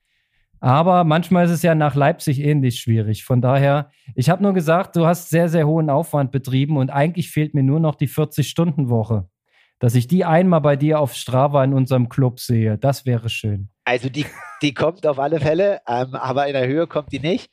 Aber 0.60 1.04
manchmal 1.04 1.46
ist 1.46 1.52
es 1.52 1.62
ja 1.62 1.76
nach 1.76 1.94
Leipzig 1.94 2.40
ähnlich 2.40 2.80
schwierig. 2.80 3.24
Von 3.24 3.42
daher, 3.42 3.92
ich 4.16 4.32
habe 4.32 4.42
nur 4.42 4.54
gesagt, 4.54 4.96
du 4.96 5.06
hast 5.06 5.30
sehr, 5.30 5.48
sehr 5.48 5.68
hohen 5.68 5.92
Aufwand 5.92 6.32
betrieben 6.32 6.78
und 6.78 6.90
eigentlich 6.90 7.30
fehlt 7.30 7.54
mir 7.54 7.64
nur 7.64 7.80
noch 7.80 7.94
die 7.94 8.10
40-Stunden-Woche. 8.10 9.30
Dass 9.78 9.94
ich 9.94 10.08
die 10.08 10.26
einmal 10.26 10.62
bei 10.62 10.76
dir 10.76 11.00
auf 11.00 11.14
Strava 11.14 11.64
in 11.64 11.74
unserem 11.74 12.10
Club 12.10 12.40
sehe, 12.40 12.80
das 12.80 13.06
wäre 13.06 13.30
schön. 13.30 13.70
Also 13.84 14.10
die, 14.10 14.26
die 14.64 14.74
kommt 14.74 15.06
auf 15.06 15.20
alle 15.20 15.40
Fälle, 15.40 15.82
ähm, 15.88 16.16
aber 16.16 16.48
in 16.48 16.54
der 16.54 16.68
Höhe 16.68 16.88
kommt 16.88 17.12
die 17.12 17.20
nicht. 17.20 17.52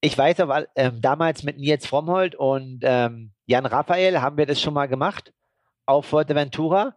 ich 0.00 0.16
weiß 0.16 0.40
aber, 0.40 0.66
ähm, 0.76 1.00
damals 1.00 1.42
mit 1.42 1.58
Nils 1.58 1.86
Fromhold 1.86 2.36
und 2.36 2.80
ähm, 2.82 3.32
Jan 3.46 3.66
Raphael 3.66 4.20
haben 4.20 4.36
wir 4.36 4.46
das 4.46 4.60
schon 4.60 4.74
mal 4.74 4.86
gemacht 4.86 5.32
auf 5.84 6.06
Fuerteventura. 6.06 6.96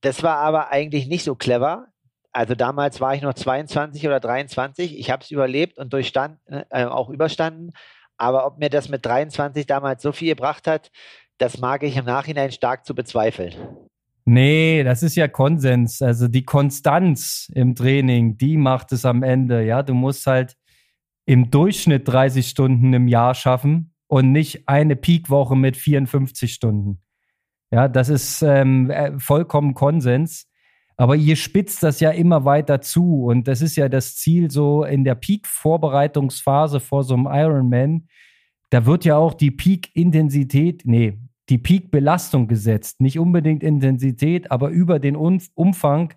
Das 0.00 0.22
war 0.24 0.38
aber 0.38 0.70
eigentlich 0.72 1.06
nicht 1.06 1.24
so 1.24 1.36
clever. 1.36 1.86
Also 2.32 2.54
damals 2.54 3.00
war 3.00 3.14
ich 3.14 3.22
noch 3.22 3.34
22 3.34 4.06
oder 4.06 4.18
23. 4.18 4.98
Ich 4.98 5.10
habe 5.10 5.22
es 5.22 5.30
überlebt 5.30 5.78
und 5.78 5.92
durchstanden, 5.92 6.40
äh, 6.70 6.84
auch 6.84 7.10
überstanden. 7.10 7.72
Aber 8.16 8.46
ob 8.46 8.58
mir 8.58 8.70
das 8.70 8.88
mit 8.88 9.06
23 9.06 9.66
damals 9.66 10.02
so 10.02 10.12
viel 10.12 10.30
gebracht 10.30 10.66
hat, 10.66 10.90
das 11.38 11.58
mag 11.58 11.82
ich 11.82 11.96
im 11.96 12.06
Nachhinein 12.06 12.50
stark 12.50 12.84
zu 12.86 12.94
bezweifeln. 12.94 13.54
Nee, 14.24 14.84
das 14.84 15.02
ist 15.02 15.16
ja 15.16 15.26
Konsens. 15.26 16.00
Also 16.00 16.28
die 16.28 16.44
Konstanz 16.44 17.50
im 17.54 17.74
Training, 17.74 18.38
die 18.38 18.56
macht 18.56 18.92
es 18.92 19.04
am 19.04 19.22
Ende. 19.22 19.64
Ja, 19.64 19.82
du 19.82 19.94
musst 19.94 20.26
halt 20.26 20.56
im 21.26 21.50
Durchschnitt 21.50 22.06
30 22.08 22.48
Stunden 22.48 22.92
im 22.92 23.08
Jahr 23.08 23.34
schaffen 23.34 23.94
und 24.06 24.30
nicht 24.32 24.68
eine 24.68 24.96
Peakwoche 24.96 25.56
mit 25.56 25.76
54 25.76 26.52
Stunden. 26.52 27.00
Ja, 27.72 27.88
das 27.88 28.08
ist 28.08 28.42
ähm, 28.42 28.90
äh, 28.90 29.18
vollkommen 29.18 29.74
Konsens. 29.74 30.48
Aber 30.96 31.16
ihr 31.16 31.36
spitzt 31.36 31.82
das 31.82 32.00
ja 32.00 32.10
immer 32.10 32.44
weiter 32.44 32.80
zu. 32.80 33.24
Und 33.24 33.48
das 33.48 33.62
ist 33.62 33.76
ja 33.76 33.88
das 33.88 34.16
Ziel 34.16 34.50
so 34.50 34.84
in 34.84 35.04
der 35.04 35.14
Peak-Vorbereitungsphase 35.14 36.80
vor 36.80 37.02
so 37.02 37.14
einem 37.14 37.26
Ironman. 37.26 38.08
Da 38.70 38.86
wird 38.86 39.04
ja 39.04 39.16
auch 39.16 39.34
die 39.34 39.50
Peak-Intensität, 39.50 40.82
nee, 40.84 41.18
die 41.52 41.58
Peak-Belastung 41.58 42.48
gesetzt. 42.48 43.02
Nicht 43.02 43.18
unbedingt 43.18 43.62
Intensität, 43.62 44.50
aber 44.50 44.70
über 44.70 44.98
den 44.98 45.16
Umfang. 45.16 46.14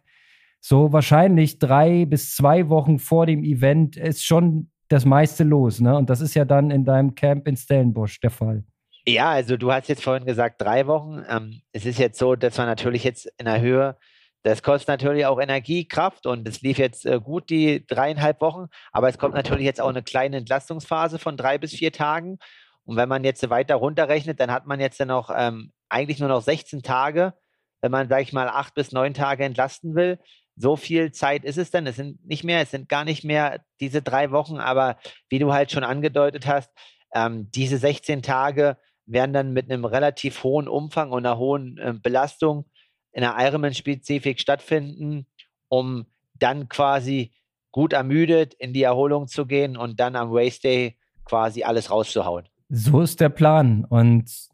So 0.61 0.93
wahrscheinlich 0.93 1.59
drei 1.59 2.05
bis 2.05 2.37
zwei 2.37 2.69
Wochen 2.69 2.99
vor 2.99 3.25
dem 3.25 3.43
Event 3.43 3.97
ist 3.97 4.23
schon 4.23 4.71
das 4.87 5.03
meiste 5.03 5.43
los. 5.43 5.81
Ne? 5.81 5.97
Und 5.97 6.09
das 6.09 6.21
ist 6.21 6.35
ja 6.35 6.45
dann 6.45 6.71
in 6.71 6.85
deinem 6.85 7.15
Camp 7.15 7.49
in 7.49 7.57
Stellenbosch 7.57 8.21
der 8.21 8.31
Fall. 8.31 8.63
Ja, 9.05 9.31
also 9.31 9.57
du 9.57 9.73
hast 9.73 9.89
jetzt 9.89 10.05
vorhin 10.05 10.25
gesagt 10.25 10.61
drei 10.61 10.87
Wochen. 10.87 11.21
Ähm, 11.27 11.59
es 11.73 11.85
ist 11.85 11.99
jetzt 11.99 12.17
so, 12.17 12.37
dass 12.37 12.57
wir 12.57 12.65
natürlich 12.65 13.03
jetzt 13.03 13.29
in 13.37 13.43
der 13.43 13.59
Höhe, 13.59 13.97
das 14.43 14.63
kostet 14.63 14.87
natürlich 14.87 15.25
auch 15.25 15.41
Energie, 15.41 15.85
Kraft 15.85 16.25
und 16.27 16.47
es 16.47 16.61
lief 16.61 16.77
jetzt 16.77 17.05
äh, 17.05 17.19
gut 17.19 17.49
die 17.49 17.85
dreieinhalb 17.85 18.39
Wochen, 18.39 18.67
aber 18.93 19.09
es 19.09 19.17
kommt 19.17 19.35
natürlich 19.35 19.65
jetzt 19.65 19.81
auch 19.81 19.89
eine 19.89 20.01
kleine 20.01 20.37
Entlastungsphase 20.37 21.19
von 21.19 21.35
drei 21.35 21.57
bis 21.57 21.73
vier 21.73 21.91
Tagen 21.91 22.39
und 22.85 22.97
wenn 22.97 23.09
man 23.09 23.23
jetzt 23.23 23.49
weiter 23.49 23.75
runterrechnet, 23.75 24.39
dann 24.39 24.51
hat 24.51 24.67
man 24.67 24.79
jetzt 24.79 24.99
ja 24.99 25.05
noch 25.05 25.31
ähm, 25.35 25.71
eigentlich 25.89 26.19
nur 26.19 26.29
noch 26.29 26.41
16 26.41 26.83
Tage, 26.83 27.33
wenn 27.81 27.91
man, 27.91 28.07
sage 28.07 28.21
ich 28.21 28.33
mal, 28.33 28.47
acht 28.47 28.75
bis 28.75 28.91
neun 28.91 29.13
Tage 29.13 29.43
entlasten 29.43 29.95
will. 29.95 30.19
So 30.55 30.75
viel 30.75 31.11
Zeit 31.11 31.43
ist 31.43 31.57
es 31.57 31.71
dann. 31.71 31.87
Es 31.87 31.97
sind 31.97 32.25
nicht 32.25 32.43
mehr, 32.43 32.61
es 32.61 32.71
sind 32.71 32.87
gar 32.87 33.03
nicht 33.03 33.23
mehr 33.23 33.61
diese 33.79 34.01
drei 34.01 34.31
Wochen, 34.31 34.57
aber 34.57 34.97
wie 35.29 35.39
du 35.39 35.51
halt 35.51 35.71
schon 35.71 35.83
angedeutet 35.83 36.45
hast, 36.47 36.71
ähm, 37.13 37.49
diese 37.51 37.77
16 37.77 38.21
Tage 38.21 38.77
werden 39.05 39.33
dann 39.33 39.53
mit 39.53 39.69
einem 39.69 39.85
relativ 39.85 40.43
hohen 40.43 40.67
Umfang 40.67 41.11
und 41.11 41.25
einer 41.25 41.37
hohen 41.37 41.77
äh, 41.77 41.93
Belastung 42.01 42.65
in 43.11 43.21
der 43.21 43.35
Ironman-Spezifik 43.37 44.39
stattfinden, 44.39 45.27
um 45.69 46.05
dann 46.33 46.69
quasi 46.69 47.33
gut 47.71 47.93
ermüdet 47.93 48.53
in 48.53 48.73
die 48.73 48.83
Erholung 48.83 49.27
zu 49.27 49.45
gehen 49.45 49.75
und 49.75 49.99
dann 49.99 50.15
am 50.15 50.29
Race 50.31 50.59
Day 50.59 50.97
quasi 51.25 51.63
alles 51.63 51.89
rauszuhauen. 51.91 52.47
So 52.69 53.01
ist 53.01 53.21
der 53.21 53.29
Plan. 53.29 53.85
Und 53.85 54.49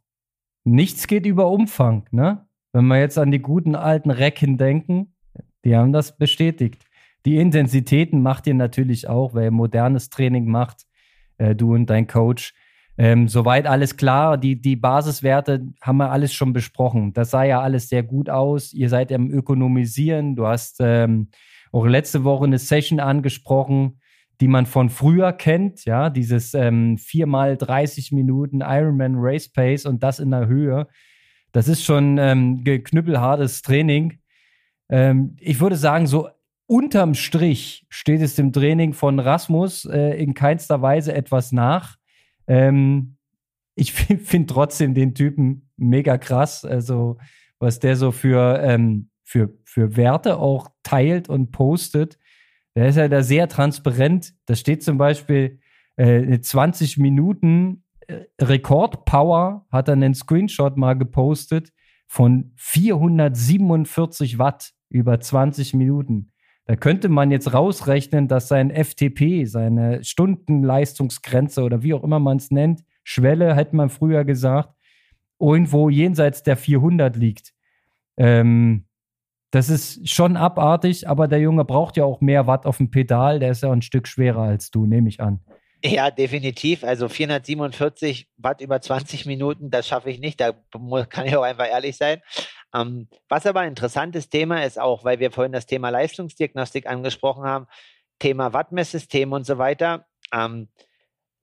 nichts 0.63 1.07
geht 1.07 1.25
über 1.25 1.49
Umfang, 1.49 2.07
ne? 2.11 2.45
Wenn 2.73 2.87
wir 2.87 2.99
jetzt 2.99 3.17
an 3.17 3.31
die 3.31 3.41
guten 3.41 3.75
alten 3.75 4.11
Recken 4.11 4.57
denken, 4.57 5.13
die 5.65 5.75
haben 5.75 5.91
das 5.91 6.17
bestätigt. 6.17 6.85
Die 7.25 7.37
Intensitäten 7.37 8.21
macht 8.21 8.47
ihr 8.47 8.53
natürlich 8.53 9.07
auch, 9.07 9.33
weil 9.33 9.45
ihr 9.45 9.51
modernes 9.51 10.09
Training 10.09 10.45
macht, 10.49 10.85
äh, 11.37 11.53
du 11.53 11.73
und 11.73 11.89
dein 11.89 12.07
Coach. 12.07 12.53
Ähm, 12.97 13.27
soweit 13.27 13.67
alles 13.67 13.97
klar. 13.97 14.37
Die, 14.37 14.59
die 14.59 14.75
Basiswerte 14.75 15.67
haben 15.81 15.97
wir 15.97 16.11
alles 16.11 16.33
schon 16.33 16.53
besprochen. 16.53 17.13
Das 17.13 17.31
sah 17.31 17.43
ja 17.43 17.61
alles 17.61 17.89
sehr 17.89 18.03
gut 18.03 18.29
aus. 18.29 18.73
Ihr 18.73 18.89
seid 18.89 19.11
im 19.11 19.31
Ökonomisieren. 19.31 20.35
Du 20.35 20.47
hast 20.47 20.77
ähm, 20.79 21.29
auch 21.71 21.85
letzte 21.85 22.23
Woche 22.23 22.45
eine 22.45 22.59
Session 22.59 22.99
angesprochen, 22.99 23.99
die 24.41 24.47
man 24.47 24.65
von 24.65 24.89
früher 24.89 25.31
kennt. 25.31 25.85
Ja, 25.85 26.09
dieses 26.09 26.53
ähm, 26.55 26.97
viermal 26.97 27.55
30 27.55 28.11
Minuten 28.11 28.61
Ironman 28.61 29.15
Race 29.17 29.47
Pace 29.47 29.85
und 29.85 30.01
das 30.03 30.19
in 30.19 30.31
der 30.31 30.47
Höhe. 30.47 30.87
Das 31.51 31.67
ist 31.67 31.83
schon 31.83 32.17
ähm, 32.17 32.63
geknüppelhartes 32.63 33.61
Training. 33.61 34.19
Ähm, 34.89 35.35
ich 35.39 35.59
würde 35.59 35.75
sagen, 35.75 36.07
so 36.07 36.27
unterm 36.65 37.13
Strich 37.13 37.85
steht 37.89 38.21
es 38.21 38.35
dem 38.35 38.51
Training 38.51 38.93
von 38.93 39.19
Rasmus 39.19 39.85
äh, 39.85 40.21
in 40.21 40.33
keinster 40.33 40.81
Weise 40.81 41.13
etwas 41.13 41.51
nach. 41.51 41.97
Ähm, 42.47 43.17
ich 43.75 43.93
finde 43.93 44.53
trotzdem 44.53 44.95
den 44.95 45.13
Typen 45.13 45.69
mega 45.77 46.17
krass. 46.17 46.65
Also, 46.65 47.17
was 47.59 47.79
der 47.79 47.95
so 47.95 48.11
für, 48.11 48.59
ähm, 48.63 49.09
für, 49.23 49.53
für 49.65 49.95
Werte 49.97 50.37
auch 50.37 50.69
teilt 50.81 51.29
und 51.29 51.51
postet. 51.51 52.17
Der 52.75 52.87
ist 52.87 52.95
ja 52.95 53.07
da 53.07 53.23
sehr 53.23 53.47
transparent. 53.47 54.33
Da 54.45 54.55
steht 54.55 54.83
zum 54.83 54.97
Beispiel 54.97 55.59
äh, 55.97 56.39
20 56.39 56.97
Minuten 56.97 57.83
äh, 58.07 58.21
Rekordpower, 58.39 59.65
hat 59.71 59.87
er 59.87 59.93
einen 59.93 60.13
Screenshot 60.13 60.77
mal 60.77 60.97
gepostet 60.97 61.71
von 62.07 62.53
447 62.57 64.37
Watt 64.37 64.71
über 64.89 65.19
20 65.19 65.73
Minuten. 65.73 66.31
Da 66.65 66.75
könnte 66.75 67.09
man 67.09 67.31
jetzt 67.31 67.53
rausrechnen, 67.53 68.27
dass 68.27 68.47
sein 68.47 68.71
FTP, 68.71 69.45
seine 69.45 70.03
Stundenleistungsgrenze 70.03 71.63
oder 71.63 71.83
wie 71.83 71.93
auch 71.93 72.03
immer 72.03 72.19
man 72.19 72.37
es 72.37 72.51
nennt, 72.51 72.83
Schwelle, 73.03 73.55
hätte 73.55 73.75
man 73.75 73.89
früher 73.89 74.25
gesagt, 74.25 74.75
irgendwo 75.39 75.89
jenseits 75.89 76.43
der 76.43 76.55
400 76.55 77.15
liegt. 77.15 77.53
Ähm, 78.17 78.85
das 79.51 79.69
ist 79.69 80.09
schon 80.09 80.37
abartig, 80.37 81.07
aber 81.07 81.27
der 81.27 81.39
Junge 81.39 81.65
braucht 81.65 81.97
ja 81.97 82.05
auch 82.05 82.21
mehr 82.21 82.47
Watt 82.47 82.65
auf 82.65 82.77
dem 82.77 82.89
Pedal. 82.89 83.39
Der 83.39 83.51
ist 83.51 83.63
ja 83.63 83.71
ein 83.71 83.81
Stück 83.81 84.07
schwerer 84.07 84.43
als 84.43 84.71
du, 84.71 84.85
nehme 84.85 85.09
ich 85.09 85.19
an. 85.19 85.41
Ja, 85.83 86.11
definitiv. 86.11 86.83
Also 86.83 87.09
447 87.09 88.29
Watt 88.37 88.61
über 88.61 88.79
20 88.81 89.25
Minuten, 89.25 89.71
das 89.71 89.87
schaffe 89.87 90.09
ich 90.09 90.19
nicht. 90.19 90.39
Da 90.39 90.53
kann 91.09 91.25
ich 91.25 91.35
auch 91.35 91.43
einfach 91.43 91.67
ehrlich 91.67 91.97
sein. 91.97 92.21
Ähm, 92.73 93.09
was 93.27 93.45
aber 93.45 93.61
ein 93.61 93.69
interessantes 93.69 94.29
Thema 94.29 94.63
ist 94.63 94.79
auch, 94.79 95.03
weil 95.03 95.19
wir 95.19 95.31
vorhin 95.31 95.51
das 95.51 95.65
Thema 95.65 95.89
Leistungsdiagnostik 95.89 96.87
angesprochen 96.87 97.43
haben, 97.43 97.67
Thema 98.19 98.53
Wattmesssystem 98.53 99.31
und 99.33 99.45
so 99.45 99.57
weiter. 99.57 100.05
Ähm, 100.33 100.69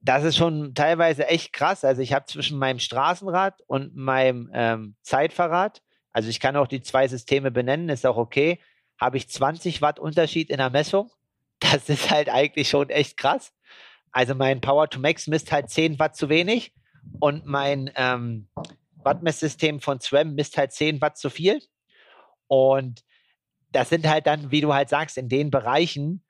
das 0.00 0.24
ist 0.24 0.36
schon 0.36 0.74
teilweise 0.74 1.26
echt 1.26 1.52
krass. 1.52 1.84
Also 1.84 2.00
ich 2.00 2.12
habe 2.12 2.26
zwischen 2.26 2.58
meinem 2.58 2.78
Straßenrad 2.78 3.60
und 3.66 3.96
meinem 3.96 4.48
ähm, 4.54 4.94
Zeitfahrrad, 5.02 5.82
also 6.12 6.28
ich 6.28 6.40
kann 6.40 6.56
auch 6.56 6.66
die 6.66 6.82
zwei 6.82 7.06
Systeme 7.08 7.50
benennen, 7.50 7.88
ist 7.88 8.06
auch 8.06 8.16
okay, 8.16 8.60
habe 9.00 9.16
ich 9.16 9.28
20 9.28 9.82
Watt 9.82 9.98
Unterschied 9.98 10.50
in 10.50 10.58
der 10.58 10.70
Messung. 10.70 11.10
Das 11.60 11.88
ist 11.88 12.12
halt 12.12 12.28
eigentlich 12.28 12.68
schon 12.68 12.88
echt 12.88 13.16
krass. 13.16 13.52
Also 14.12 14.36
mein 14.36 14.60
Power 14.60 14.88
to 14.88 15.00
Max 15.00 15.26
misst 15.26 15.50
halt 15.50 15.70
10 15.70 15.98
Watt 15.98 16.14
zu 16.14 16.28
wenig 16.28 16.72
und 17.18 17.46
mein 17.46 17.90
ähm, 17.96 18.48
Wattmesssystem 19.02 19.80
von 19.80 20.00
SWAM 20.00 20.34
misst 20.34 20.56
halt 20.56 20.72
10 20.72 21.00
Watt 21.00 21.18
zu 21.18 21.30
viel. 21.30 21.60
Und 22.46 23.02
das 23.72 23.88
sind 23.88 24.08
halt 24.08 24.26
dann, 24.26 24.50
wie 24.50 24.60
du 24.60 24.72
halt 24.72 24.88
sagst, 24.88 25.18
in 25.18 25.28
den 25.28 25.50
Bereichen 25.50 26.24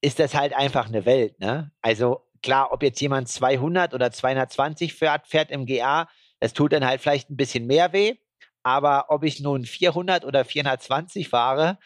ist 0.00 0.18
das 0.18 0.34
halt 0.34 0.54
einfach 0.54 0.86
eine 0.86 1.04
Welt. 1.04 1.38
Ne? 1.40 1.72
Also 1.82 2.24
klar, 2.42 2.72
ob 2.72 2.82
jetzt 2.82 3.00
jemand 3.00 3.28
200 3.28 3.94
oder 3.94 4.10
220 4.10 4.94
fährt, 4.94 5.26
fährt 5.26 5.50
im 5.50 5.66
GA, 5.66 6.08
das 6.40 6.52
tut 6.52 6.72
dann 6.72 6.86
halt 6.86 7.00
vielleicht 7.00 7.30
ein 7.30 7.36
bisschen 7.36 7.66
mehr 7.66 7.92
weh. 7.92 8.16
Aber 8.68 9.06
ob 9.08 9.24
ich 9.24 9.40
nun 9.40 9.64
400 9.64 10.26
oder 10.26 10.44
420 10.44 11.30
fahre, 11.30 11.78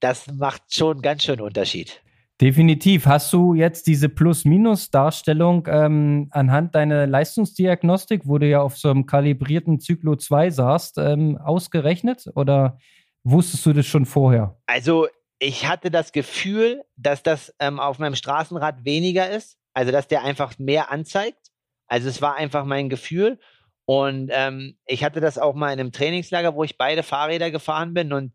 das 0.00 0.26
macht 0.26 0.62
schon 0.68 1.00
ganz 1.00 1.22
schön 1.22 1.40
Unterschied. 1.40 2.02
Definitiv. 2.42 3.06
Hast 3.06 3.32
du 3.32 3.54
jetzt 3.54 3.86
diese 3.86 4.10
Plus-Minus-Darstellung 4.10 5.66
ähm, 5.66 6.28
anhand 6.30 6.74
deiner 6.74 7.06
Leistungsdiagnostik, 7.06 8.22
wo 8.26 8.36
du 8.36 8.46
ja 8.46 8.60
auf 8.60 8.76
so 8.76 8.90
einem 8.90 9.06
kalibrierten 9.06 9.80
Zyklo 9.80 10.16
2 10.16 10.50
saßt, 10.50 10.98
ähm, 10.98 11.38
ausgerechnet 11.38 12.26
oder 12.34 12.76
wusstest 13.22 13.64
du 13.64 13.72
das 13.72 13.86
schon 13.86 14.04
vorher? 14.04 14.58
Also 14.66 15.06
ich 15.38 15.66
hatte 15.66 15.90
das 15.90 16.12
Gefühl, 16.12 16.84
dass 16.96 17.22
das 17.22 17.54
ähm, 17.60 17.80
auf 17.80 17.98
meinem 17.98 18.14
Straßenrad 18.14 18.84
weniger 18.84 19.30
ist, 19.30 19.56
also 19.72 19.90
dass 19.90 20.06
der 20.06 20.22
einfach 20.22 20.58
mehr 20.58 20.92
anzeigt. 20.92 21.50
Also 21.86 22.10
es 22.10 22.20
war 22.20 22.34
einfach 22.36 22.66
mein 22.66 22.90
Gefühl. 22.90 23.38
Und 23.86 24.30
ähm, 24.32 24.78
ich 24.86 25.04
hatte 25.04 25.20
das 25.20 25.38
auch 25.38 25.54
mal 25.54 25.72
in 25.72 25.80
einem 25.80 25.92
Trainingslager, 25.92 26.54
wo 26.54 26.64
ich 26.64 26.78
beide 26.78 27.02
Fahrräder 27.02 27.50
gefahren 27.50 27.94
bin 27.94 28.12
und 28.12 28.32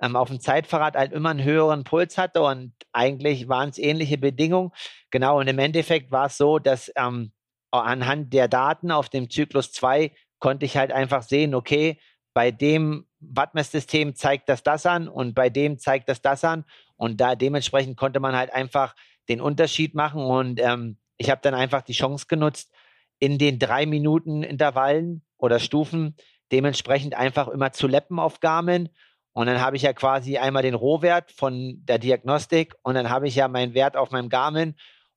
ähm, 0.00 0.16
auf 0.16 0.28
dem 0.28 0.40
Zeitfahrrad 0.40 0.96
halt 0.96 1.12
immer 1.12 1.30
einen 1.30 1.44
höheren 1.44 1.84
Puls 1.84 2.18
hatte 2.18 2.42
und 2.42 2.72
eigentlich 2.92 3.48
waren 3.48 3.70
es 3.70 3.78
ähnliche 3.78 4.18
Bedingungen. 4.18 4.70
Genau, 5.10 5.38
und 5.40 5.48
im 5.48 5.58
Endeffekt 5.58 6.10
war 6.10 6.26
es 6.26 6.36
so, 6.36 6.58
dass 6.58 6.92
ähm, 6.96 7.32
anhand 7.70 8.32
der 8.32 8.48
Daten 8.48 8.90
auf 8.90 9.08
dem 9.08 9.30
Zyklus 9.30 9.72
2 9.72 10.12
konnte 10.38 10.66
ich 10.66 10.76
halt 10.76 10.92
einfach 10.92 11.22
sehen, 11.22 11.54
okay, 11.54 11.98
bei 12.34 12.50
dem 12.50 13.06
Wattmesssystem 13.20 14.14
zeigt 14.14 14.48
das 14.48 14.62
das 14.62 14.86
an 14.86 15.08
und 15.08 15.34
bei 15.34 15.48
dem 15.48 15.78
zeigt 15.78 16.08
das 16.08 16.20
das 16.20 16.44
an. 16.44 16.64
Und 16.96 17.20
da 17.20 17.34
dementsprechend 17.34 17.96
konnte 17.96 18.20
man 18.20 18.36
halt 18.36 18.52
einfach 18.52 18.94
den 19.28 19.40
Unterschied 19.40 19.94
machen. 19.94 20.22
Und 20.22 20.60
ähm, 20.60 20.98
ich 21.16 21.30
habe 21.30 21.40
dann 21.42 21.54
einfach 21.54 21.82
die 21.82 21.92
Chance 21.92 22.26
genutzt, 22.28 22.73
in 23.18 23.38
den 23.38 23.58
drei 23.58 23.86
Minuten 23.86 24.42
Intervallen 24.42 25.22
oder 25.38 25.58
Stufen 25.58 26.16
dementsprechend 26.52 27.14
einfach 27.14 27.48
immer 27.48 27.72
zu 27.72 27.86
leppen 27.86 28.18
auf 28.18 28.40
Garmin 28.40 28.90
und 29.34 29.46
dann 29.46 29.60
habe 29.60 29.76
ich 29.76 29.82
ja 29.82 29.92
quasi 29.92 30.38
einmal 30.38 30.62
den 30.62 30.74
Rohwert 30.74 31.32
von 31.32 31.80
der 31.84 31.98
Diagnostik 31.98 32.74
und 32.82 32.94
dann 32.94 33.10
habe 33.10 33.26
ich 33.26 33.34
ja 33.34 33.48
meinen 33.48 33.74
Wert 33.74 33.96
auf 33.96 34.12
meinem 34.12 34.28
Garmin 34.28 34.74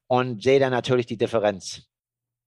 und 0.07 0.41
sehe 0.41 0.60
dann 0.60 0.71
natürlich 0.71 1.05
die 1.05 1.17
Differenz. 1.17 1.88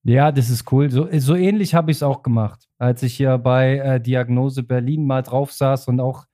Ja, 0.02 0.32
das 0.32 0.50
ist 0.50 0.70
cool. 0.72 0.90
So, 0.90 1.08
so 1.18 1.36
ähnlich 1.36 1.74
habe 1.74 1.92
ich 1.92 1.98
es 1.98 2.02
auch 2.02 2.22
gemacht, 2.22 2.68
als 2.78 3.02
ich 3.04 3.14
hier 3.14 3.38
bei 3.38 3.76
äh, 3.76 4.00
Diagnose 4.00 4.64
Berlin 4.64 5.06
mal 5.06 5.22
drauf 5.22 5.52
saß 5.52 5.86
und 5.88 6.00
auch 6.00 6.24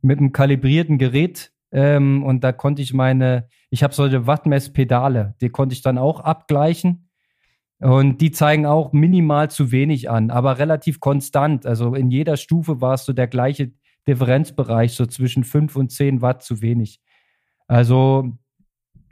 mit 0.00 0.18
einem 0.18 0.32
kalibrierten 0.32 0.96
Gerät. 0.96 1.52
Ähm, 1.72 2.24
und 2.24 2.42
da 2.42 2.52
konnte 2.52 2.80
ich 2.80 2.94
meine, 2.94 3.48
ich 3.68 3.82
habe 3.82 3.92
solche 3.92 4.26
Wattmesspedale, 4.26 5.34
die 5.42 5.50
konnte 5.50 5.74
ich 5.74 5.82
dann 5.82 5.98
auch 5.98 6.20
abgleichen. 6.20 7.05
Und 7.78 8.22
die 8.22 8.30
zeigen 8.30 8.64
auch 8.64 8.92
minimal 8.92 9.50
zu 9.50 9.70
wenig 9.70 10.08
an, 10.08 10.30
aber 10.30 10.58
relativ 10.58 11.00
konstant. 11.00 11.66
Also 11.66 11.94
in 11.94 12.10
jeder 12.10 12.36
Stufe 12.36 12.80
war 12.80 12.94
es 12.94 13.04
so 13.04 13.12
der 13.12 13.26
gleiche 13.26 13.72
Differenzbereich, 14.06 14.94
so 14.94 15.04
zwischen 15.06 15.44
5 15.44 15.76
und 15.76 15.92
10 15.92 16.22
Watt 16.22 16.42
zu 16.42 16.62
wenig. 16.62 17.00
Also 17.66 18.32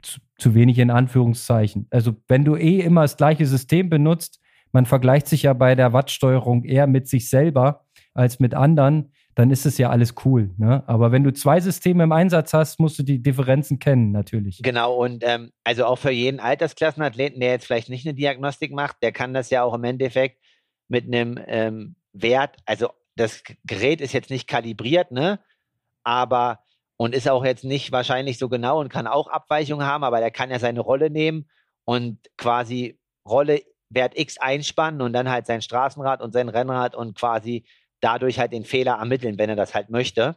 zu, 0.01 0.19
zu, 0.37 0.55
wenig 0.55 0.79
in 0.79 0.89
Anführungszeichen. 0.89 1.87
Also 1.91 2.15
wenn 2.27 2.45
du 2.45 2.55
eh 2.55 2.79
immer 2.79 3.01
das 3.01 3.17
gleiche 3.17 3.45
System 3.45 3.89
benutzt, 3.89 4.39
man 4.71 4.85
vergleicht 4.85 5.27
sich 5.27 5.43
ja 5.43 5.53
bei 5.53 5.75
der 5.75 5.93
Wattsteuerung 5.93 6.63
eher 6.63 6.87
mit 6.87 7.07
sich 7.07 7.29
selber 7.29 7.85
als 8.13 8.39
mit 8.39 8.53
anderen, 8.53 9.11
dann 9.35 9.51
ist 9.51 9.65
es 9.65 9.77
ja 9.77 9.89
alles 9.89 10.15
cool. 10.23 10.51
Ne? 10.57 10.83
Aber 10.87 11.11
wenn 11.11 11.23
du 11.23 11.33
zwei 11.33 11.59
Systeme 11.59 12.05
im 12.05 12.13
Einsatz 12.13 12.53
hast, 12.53 12.79
musst 12.79 12.97
du 12.97 13.03
die 13.03 13.21
Differenzen 13.21 13.79
kennen, 13.79 14.11
natürlich. 14.11 14.61
Genau, 14.63 14.95
und 14.95 15.23
ähm, 15.25 15.51
also 15.65 15.85
auch 15.85 15.97
für 15.97 16.11
jeden 16.11 16.39
Altersklassenathleten, 16.39 17.41
der 17.41 17.51
jetzt 17.51 17.65
vielleicht 17.65 17.89
nicht 17.89 18.07
eine 18.07 18.15
Diagnostik 18.15 18.71
macht, 18.71 18.97
der 19.03 19.11
kann 19.11 19.33
das 19.33 19.49
ja 19.49 19.63
auch 19.63 19.73
im 19.73 19.83
Endeffekt 19.83 20.41
mit 20.87 21.05
einem 21.05 21.37
ähm, 21.47 21.95
Wert, 22.13 22.57
also 22.65 22.89
das 23.15 23.43
Gerät 23.65 24.01
ist 24.01 24.13
jetzt 24.13 24.29
nicht 24.29 24.47
kalibriert, 24.47 25.11
ne? 25.11 25.39
Aber 26.03 26.59
und 26.97 27.13
ist 27.13 27.27
auch 27.27 27.43
jetzt 27.43 27.65
nicht 27.65 27.91
wahrscheinlich 27.91 28.37
so 28.37 28.47
genau 28.47 28.79
und 28.79 28.89
kann 28.89 29.07
auch 29.07 29.27
Abweichungen 29.27 29.85
haben, 29.85 30.05
aber 30.05 30.19
der 30.19 30.31
kann 30.31 30.49
ja 30.49 30.59
seine 30.59 30.79
Rolle 30.79 31.09
nehmen 31.09 31.49
und 31.83 32.19
quasi 32.37 32.99
Rolle 33.27 33.61
Wert 33.89 34.17
X 34.17 34.37
einspannen 34.37 35.01
und 35.01 35.13
dann 35.13 35.29
halt 35.29 35.45
sein 35.45 35.61
Straßenrad 35.61 36.21
und 36.21 36.31
sein 36.31 36.47
Rennrad 36.47 36.95
und 36.95 37.17
quasi 37.17 37.65
dadurch 38.05 38.39
halt 38.39 38.53
den 38.53 38.65
Fehler 38.65 38.93
ermitteln, 38.93 39.39
wenn 39.39 39.49
er 39.49 39.55
das 39.55 39.73
halt 39.73 39.89
möchte. 39.89 40.35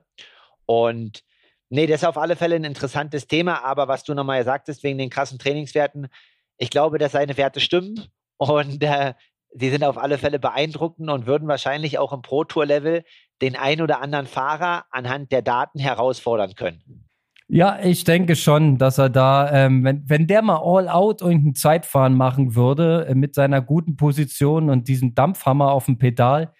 Und 0.64 1.22
nee, 1.68 1.86
das 1.86 2.02
ist 2.02 2.08
auf 2.08 2.16
alle 2.16 2.34
Fälle 2.34 2.56
ein 2.56 2.64
interessantes 2.64 3.28
Thema, 3.28 3.62
aber 3.62 3.88
was 3.88 4.04
du 4.04 4.14
nochmal 4.14 4.42
sagtest, 4.44 4.82
wegen 4.82 4.98
den 4.98 5.10
krassen 5.10 5.38
Trainingswerten, 5.38 6.08
ich 6.56 6.70
glaube, 6.70 6.98
dass 6.98 7.12
seine 7.12 7.36
Werte 7.36 7.60
stimmen 7.60 8.06
und 8.38 8.82
äh, 8.82 9.12
sie 9.54 9.70
sind 9.70 9.84
auf 9.84 9.98
alle 9.98 10.16
Fälle 10.16 10.38
beeindruckend 10.38 11.10
und 11.10 11.26
würden 11.26 11.46
wahrscheinlich 11.46 11.98
auch 11.98 12.12
im 12.12 12.22
Pro 12.22 12.44
Tour 12.44 12.64
Level 12.66 13.04
den 13.42 13.54
ein 13.54 13.82
oder 13.82 14.00
anderen 14.00 14.26
Fahrer 14.26 14.84
anhand 14.90 15.30
der 15.30 15.42
Daten 15.42 15.78
herausfordern 15.78 16.54
können. 16.54 17.04
Ja, 17.50 17.78
ich 17.82 18.04
denke 18.04 18.36
schon, 18.36 18.76
dass 18.76 18.98
er 18.98 19.08
da, 19.08 19.50
ähm, 19.52 19.84
wenn, 19.84 20.08
wenn 20.08 20.26
der 20.26 20.42
mal 20.42 20.60
all 20.62 20.88
out 20.88 21.22
irgendein 21.22 21.54
Zeitfahren 21.54 22.14
machen 22.14 22.54
würde, 22.54 23.06
äh, 23.08 23.14
mit 23.14 23.34
seiner 23.34 23.62
guten 23.62 23.96
Position 23.96 24.68
und 24.68 24.88
diesem 24.88 25.14
Dampfhammer 25.14 25.72
auf 25.72 25.86
dem 25.86 25.98
Pedal, 25.98 26.52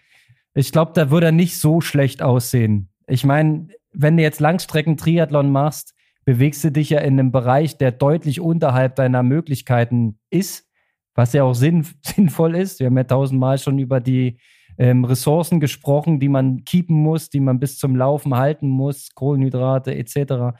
ich 0.59 0.73
glaube, 0.73 0.91
da 0.93 1.09
würde 1.09 1.27
er 1.27 1.31
nicht 1.31 1.57
so 1.57 1.79
schlecht 1.79 2.21
aussehen. 2.21 2.89
Ich 3.07 3.23
meine, 3.23 3.69
wenn 3.93 4.17
du 4.17 4.23
jetzt 4.23 4.41
Langstrecken-Triathlon 4.41 5.51
machst, 5.51 5.95
bewegst 6.25 6.63
du 6.65 6.71
dich 6.71 6.89
ja 6.89 6.99
in 6.99 7.17
einem 7.17 7.31
Bereich, 7.31 7.77
der 7.77 7.91
deutlich 7.93 8.41
unterhalb 8.41 8.95
deiner 8.95 9.23
Möglichkeiten 9.23 10.19
ist, 10.29 10.67
was 11.15 11.31
ja 11.31 11.43
auch 11.43 11.53
sinn, 11.53 11.87
sinnvoll 12.01 12.55
ist. 12.55 12.79
Wir 12.79 12.87
haben 12.87 12.97
ja 12.97 13.05
tausendmal 13.05 13.57
schon 13.57 13.79
über 13.79 14.01
die 14.01 14.37
ähm, 14.77 15.05
Ressourcen 15.05 15.61
gesprochen, 15.61 16.19
die 16.19 16.29
man 16.29 16.65
keepen 16.65 16.97
muss, 16.97 17.29
die 17.29 17.39
man 17.39 17.59
bis 17.59 17.77
zum 17.77 17.95
Laufen 17.95 18.35
halten 18.35 18.67
muss, 18.67 19.15
Kohlenhydrate 19.15 19.95
etc. 19.95 20.57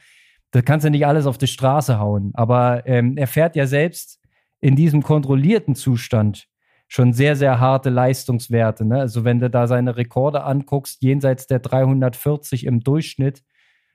Das 0.50 0.64
kannst 0.64 0.86
du 0.86 0.90
nicht 0.90 1.06
alles 1.06 1.26
auf 1.26 1.36
die 1.36 1.46
Straße 1.46 1.98
hauen. 1.98 2.30
Aber 2.32 2.86
ähm, 2.86 3.18
er 3.18 3.26
fährt 3.26 3.54
ja 3.54 3.66
selbst 3.66 4.18
in 4.60 4.76
diesem 4.76 5.02
kontrollierten 5.02 5.74
Zustand 5.74 6.49
schon 6.90 7.12
sehr, 7.12 7.36
sehr 7.36 7.60
harte 7.60 7.88
Leistungswerte. 7.88 8.84
Ne? 8.84 8.98
Also 8.98 9.24
wenn 9.24 9.38
du 9.38 9.48
da 9.48 9.68
seine 9.68 9.96
Rekorde 9.96 10.42
anguckst, 10.42 11.02
jenseits 11.02 11.46
der 11.46 11.60
340 11.60 12.66
im 12.66 12.80
Durchschnitt, 12.80 13.44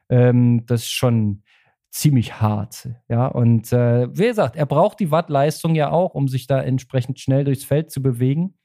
ähm, 0.09 0.65
das 0.65 0.83
ist 0.83 0.91
schon 0.91 1.43
ziemlich 1.91 2.39
hart. 2.39 2.87
Ja, 3.09 3.27
und 3.27 3.71
äh, 3.73 4.07
wie 4.17 4.27
gesagt, 4.27 4.55
er 4.55 4.65
braucht 4.65 5.01
die 5.01 5.11
Wattleistung 5.11 5.75
ja 5.75 5.91
auch, 5.91 6.15
um 6.15 6.29
sich 6.29 6.47
da 6.47 6.61
entsprechend 6.61 7.19
schnell 7.19 7.43
durchs 7.43 7.65
Feld 7.65 7.91
zu 7.91 8.01
bewegen. 8.01 8.57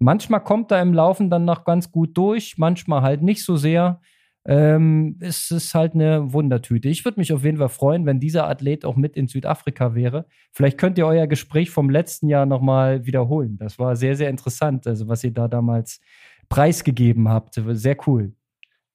Manchmal 0.00 0.42
kommt 0.42 0.72
er 0.72 0.82
im 0.82 0.92
Laufen 0.92 1.30
dann 1.30 1.44
noch 1.44 1.62
ganz 1.64 1.92
gut 1.92 2.16
durch, 2.16 2.58
manchmal 2.58 3.02
halt 3.02 3.22
nicht 3.22 3.44
so 3.44 3.56
sehr 3.56 4.00
ähm, 4.46 5.18
es 5.20 5.50
ist 5.50 5.74
halt 5.74 5.94
eine 5.94 6.32
Wundertüte. 6.32 6.88
Ich 6.88 7.04
würde 7.04 7.20
mich 7.20 7.32
auf 7.32 7.44
jeden 7.44 7.58
Fall 7.58 7.68
freuen, 7.68 8.06
wenn 8.06 8.20
dieser 8.20 8.48
Athlet 8.48 8.84
auch 8.84 8.96
mit 8.96 9.16
in 9.16 9.28
Südafrika 9.28 9.94
wäre. 9.94 10.26
Vielleicht 10.52 10.78
könnt 10.78 10.96
ihr 10.98 11.06
euer 11.06 11.26
Gespräch 11.26 11.70
vom 11.70 11.90
letzten 11.90 12.28
Jahr 12.28 12.46
nochmal 12.46 13.04
wiederholen. 13.04 13.58
Das 13.58 13.78
war 13.78 13.96
sehr, 13.96 14.16
sehr 14.16 14.30
interessant, 14.30 14.86
also 14.86 15.08
was 15.08 15.22
ihr 15.24 15.32
da 15.32 15.46
damals 15.46 16.00
preisgegeben 16.48 17.28
habt. 17.28 17.54
Sehr 17.54 17.96
cool. 18.06 18.32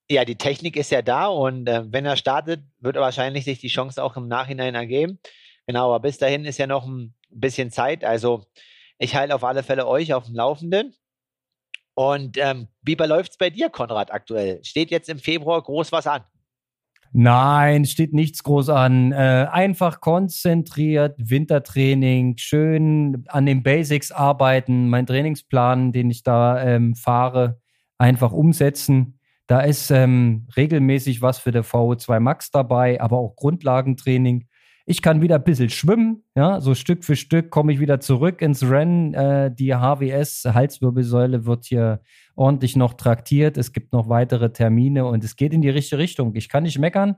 Ja, 0.09 0.25
die 0.25 0.35
Technik 0.35 0.77
ist 0.77 0.91
ja 0.91 1.01
da 1.01 1.27
und 1.27 1.67
äh, 1.67 1.83
wenn 1.91 2.05
er 2.05 2.15
startet, 2.15 2.63
wird 2.79 2.95
er 2.95 3.01
wahrscheinlich 3.01 3.45
sich 3.45 3.59
die 3.59 3.69
Chance 3.69 4.03
auch 4.03 4.17
im 4.17 4.27
Nachhinein 4.27 4.75
ergeben. 4.75 5.19
Genau, 5.67 5.87
aber 5.87 5.99
bis 6.01 6.17
dahin 6.17 6.45
ist 6.45 6.59
ja 6.59 6.67
noch 6.67 6.85
ein 6.85 7.15
bisschen 7.31 7.71
Zeit. 7.71 8.03
Also 8.03 8.43
ich 8.99 9.15
halte 9.15 9.33
auf 9.33 9.43
alle 9.43 9.63
Fälle 9.63 9.87
euch 9.87 10.13
auf 10.13 10.25
dem 10.25 10.35
Laufenden. 10.35 10.93
Und 11.95 12.37
ähm, 12.37 12.67
wie 12.83 12.95
läuft 12.95 13.31
es 13.31 13.37
bei 13.37 13.49
dir, 13.49 13.69
Konrad, 13.69 14.11
aktuell? 14.11 14.63
Steht 14.63 14.91
jetzt 14.91 15.09
im 15.09 15.17
Februar 15.17 15.61
groß 15.61 15.91
was 15.91 16.05
an? 16.05 16.23
Nein, 17.13 17.85
steht 17.85 18.13
nichts 18.13 18.43
groß 18.43 18.67
an. 18.69 19.13
Äh, 19.13 19.47
einfach 19.49 20.01
konzentriert, 20.01 21.15
Wintertraining, 21.17 22.35
schön 22.37 23.23
an 23.29 23.45
den 23.45 23.63
Basics 23.63 24.11
arbeiten, 24.11 24.89
mein 24.89 25.05
Trainingsplan, 25.05 25.93
den 25.93 26.09
ich 26.09 26.23
da 26.23 26.61
ähm, 26.61 26.93
fahre, 26.93 27.61
einfach 27.97 28.33
umsetzen. 28.33 29.17
Da 29.47 29.61
ist 29.61 29.91
ähm, 29.91 30.47
regelmäßig 30.57 31.21
was 31.21 31.37
für 31.37 31.53
der 31.53 31.63
VO2 31.63 32.19
Max 32.19 32.51
dabei, 32.51 32.99
aber 32.99 33.17
auch 33.17 33.37
Grundlagentraining. 33.37 34.47
Ich 34.87 35.01
kann 35.01 35.21
wieder 35.21 35.35
ein 35.35 35.43
bisschen 35.43 35.71
schwimmen, 35.71 36.23
ja, 36.35 36.61
so 36.61 36.75
Stück 36.75 37.03
für 37.03 37.15
Stück 37.15 37.49
komme 37.49 37.73
ich 37.73 37.79
wieder 37.79 37.99
zurück 37.99 38.43
ins 38.43 38.61
Rennen. 38.69 39.15
Äh, 39.15 39.51
die 39.51 39.73
HWS, 39.73 40.45
Halswirbelsäule, 40.45 41.47
wird 41.47 41.65
hier 41.65 42.01
ordentlich 42.35 42.75
noch 42.75 42.93
traktiert. 42.93 43.57
Es 43.57 43.73
gibt 43.73 43.93
noch 43.93 44.09
weitere 44.09 44.51
Termine 44.51 45.05
und 45.05 45.23
es 45.23 45.35
geht 45.35 45.53
in 45.53 45.63
die 45.63 45.71
richtige 45.71 45.97
Richtung. 45.97 46.35
Ich 46.35 46.49
kann 46.49 46.63
nicht 46.63 46.77
meckern. 46.77 47.15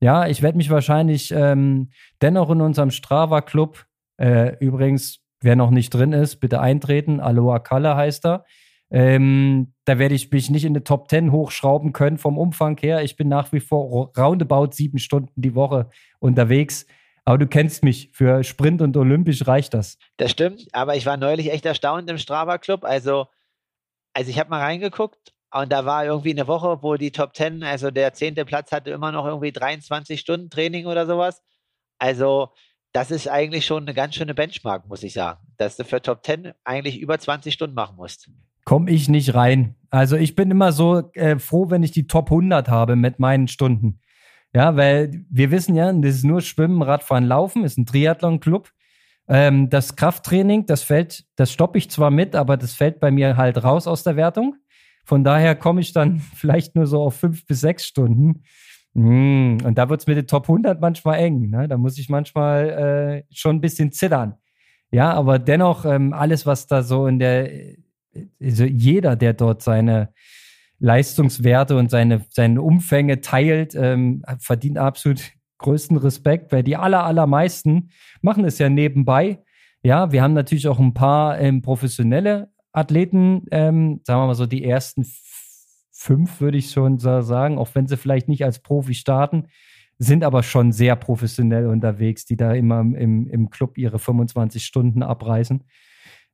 Ja, 0.00 0.28
ich 0.28 0.42
werde 0.42 0.58
mich 0.58 0.68
wahrscheinlich 0.68 1.32
ähm, 1.34 1.90
dennoch 2.20 2.50
in 2.50 2.60
unserem 2.60 2.90
Strava-Club, 2.90 3.86
äh, 4.18 4.56
übrigens, 4.60 5.20
wer 5.40 5.56
noch 5.56 5.70
nicht 5.70 5.90
drin 5.94 6.12
ist, 6.12 6.36
bitte 6.36 6.60
eintreten. 6.60 7.20
Aloha 7.20 7.58
Kalle 7.58 7.96
heißt 7.96 8.26
er. 8.26 8.44
Ähm, 8.90 9.72
da 9.84 9.98
werde 9.98 10.14
ich 10.14 10.30
mich 10.30 10.50
nicht 10.50 10.64
in 10.64 10.74
die 10.74 10.80
Top 10.80 11.10
10 11.10 11.32
hochschrauben 11.32 11.92
können 11.92 12.18
vom 12.18 12.38
Umfang 12.38 12.78
her. 12.78 13.02
Ich 13.02 13.16
bin 13.16 13.28
nach 13.28 13.52
wie 13.52 13.60
vor 13.60 14.12
roundabout 14.16 14.72
sieben 14.72 14.98
Stunden 14.98 15.40
die 15.40 15.54
Woche 15.54 15.88
unterwegs. 16.20 16.86
Aber 17.28 17.36
du 17.36 17.46
kennst 17.46 17.84
mich, 17.84 18.08
für 18.14 18.42
Sprint 18.42 18.80
und 18.80 18.96
Olympisch 18.96 19.46
reicht 19.46 19.74
das. 19.74 19.98
Das 20.16 20.30
stimmt, 20.30 20.66
aber 20.72 20.96
ich 20.96 21.04
war 21.04 21.18
neulich 21.18 21.52
echt 21.52 21.66
erstaunt 21.66 22.08
im 22.08 22.16
Strava 22.16 22.56
Club. 22.56 22.84
Also, 22.84 23.26
also 24.14 24.30
ich 24.30 24.38
habe 24.38 24.48
mal 24.48 24.62
reingeguckt 24.62 25.34
und 25.52 25.70
da 25.70 25.84
war 25.84 26.06
irgendwie 26.06 26.30
eine 26.30 26.46
Woche, 26.46 26.78
wo 26.80 26.96
die 26.96 27.10
Top 27.10 27.36
10, 27.36 27.62
also 27.64 27.90
der 27.90 28.14
zehnte 28.14 28.46
Platz 28.46 28.72
hatte 28.72 28.92
immer 28.92 29.12
noch 29.12 29.26
irgendwie 29.26 29.52
23 29.52 30.18
Stunden 30.18 30.48
Training 30.48 30.86
oder 30.86 31.04
sowas. 31.04 31.42
Also, 31.98 32.48
das 32.92 33.10
ist 33.10 33.28
eigentlich 33.28 33.66
schon 33.66 33.82
eine 33.82 33.92
ganz 33.92 34.14
schöne 34.14 34.32
Benchmark, 34.32 34.88
muss 34.88 35.02
ich 35.02 35.12
sagen, 35.12 35.40
dass 35.58 35.76
du 35.76 35.84
für 35.84 36.00
Top 36.00 36.24
10 36.24 36.52
eigentlich 36.64 36.98
über 36.98 37.18
20 37.18 37.52
Stunden 37.52 37.74
machen 37.74 37.96
musst. 37.96 38.30
Komme 38.64 38.90
ich 38.90 39.10
nicht 39.10 39.34
rein. 39.34 39.74
Also 39.90 40.16
ich 40.16 40.34
bin 40.34 40.50
immer 40.50 40.72
so 40.72 41.10
äh, 41.12 41.38
froh, 41.38 41.68
wenn 41.68 41.82
ich 41.82 41.90
die 41.90 42.06
Top 42.06 42.30
100 42.30 42.70
habe 42.70 42.96
mit 42.96 43.18
meinen 43.18 43.48
Stunden. 43.48 44.00
Ja, 44.54 44.76
weil 44.76 45.24
wir 45.30 45.50
wissen 45.50 45.74
ja, 45.74 45.92
das 45.92 46.16
ist 46.16 46.24
nur 46.24 46.40
Schwimmen, 46.40 46.82
Radfahren, 46.82 47.26
Laufen, 47.26 47.64
ist 47.64 47.78
ein 47.78 47.86
Triathlon-Club. 47.86 48.70
Ähm, 49.28 49.68
das 49.68 49.94
Krafttraining, 49.94 50.66
das 50.66 50.82
fällt, 50.82 51.24
das 51.36 51.52
stoppe 51.52 51.78
ich 51.78 51.90
zwar 51.90 52.10
mit, 52.10 52.34
aber 52.34 52.56
das 52.56 52.72
fällt 52.72 52.98
bei 52.98 53.10
mir 53.10 53.36
halt 53.36 53.62
raus 53.62 53.86
aus 53.86 54.02
der 54.02 54.16
Wertung. 54.16 54.56
Von 55.04 55.22
daher 55.22 55.54
komme 55.54 55.80
ich 55.80 55.92
dann 55.92 56.18
vielleicht 56.34 56.74
nur 56.74 56.86
so 56.86 57.02
auf 57.02 57.16
fünf 57.16 57.46
bis 57.46 57.60
sechs 57.60 57.86
Stunden. 57.86 58.42
Mm, 58.94 59.58
und 59.64 59.76
da 59.76 59.88
wird 59.90 60.00
es 60.00 60.06
mit 60.06 60.16
den 60.16 60.26
Top 60.26 60.44
100 60.44 60.80
manchmal 60.80 61.18
eng. 61.18 61.50
Ne? 61.50 61.68
Da 61.68 61.76
muss 61.76 61.98
ich 61.98 62.08
manchmal 62.08 63.24
äh, 63.30 63.34
schon 63.34 63.56
ein 63.56 63.60
bisschen 63.60 63.92
zittern. 63.92 64.34
Ja, 64.90 65.12
aber 65.12 65.38
dennoch 65.38 65.84
ähm, 65.84 66.14
alles, 66.14 66.46
was 66.46 66.66
da 66.66 66.82
so 66.82 67.06
in 67.06 67.18
der, 67.18 67.50
also 68.42 68.64
jeder, 68.64 69.16
der 69.16 69.34
dort 69.34 69.62
seine 69.62 70.14
Leistungswerte 70.78 71.76
und 71.76 71.90
seine, 71.90 72.24
seine 72.30 72.62
Umfänge 72.62 73.20
teilt, 73.20 73.74
ähm, 73.74 74.22
verdient 74.38 74.78
absolut 74.78 75.20
größten 75.58 75.96
Respekt, 75.96 76.52
weil 76.52 76.62
die 76.62 76.76
aller, 76.76 77.04
allermeisten 77.04 77.90
machen 78.20 78.44
es 78.44 78.58
ja 78.58 78.68
nebenbei. 78.68 79.42
Ja, 79.82 80.12
wir 80.12 80.22
haben 80.22 80.34
natürlich 80.34 80.68
auch 80.68 80.78
ein 80.78 80.94
paar 80.94 81.38
ähm, 81.40 81.62
professionelle 81.62 82.50
Athleten, 82.72 83.44
ähm, 83.50 84.00
sagen 84.04 84.20
wir 84.20 84.26
mal 84.26 84.34
so 84.34 84.46
die 84.46 84.64
ersten 84.64 85.04
fünf, 85.90 86.40
würde 86.40 86.58
ich 86.58 86.70
schon 86.70 86.98
sagen, 86.98 87.58
auch 87.58 87.70
wenn 87.74 87.88
sie 87.88 87.96
vielleicht 87.96 88.28
nicht 88.28 88.44
als 88.44 88.60
Profi 88.60 88.94
starten, 88.94 89.48
sind 89.98 90.22
aber 90.22 90.44
schon 90.44 90.70
sehr 90.70 90.94
professionell 90.94 91.66
unterwegs, 91.66 92.24
die 92.24 92.36
da 92.36 92.52
immer 92.52 92.80
im, 92.80 93.26
im 93.26 93.50
Club 93.50 93.78
ihre 93.78 93.98
25 93.98 94.64
Stunden 94.64 95.02
abreißen. 95.02 95.64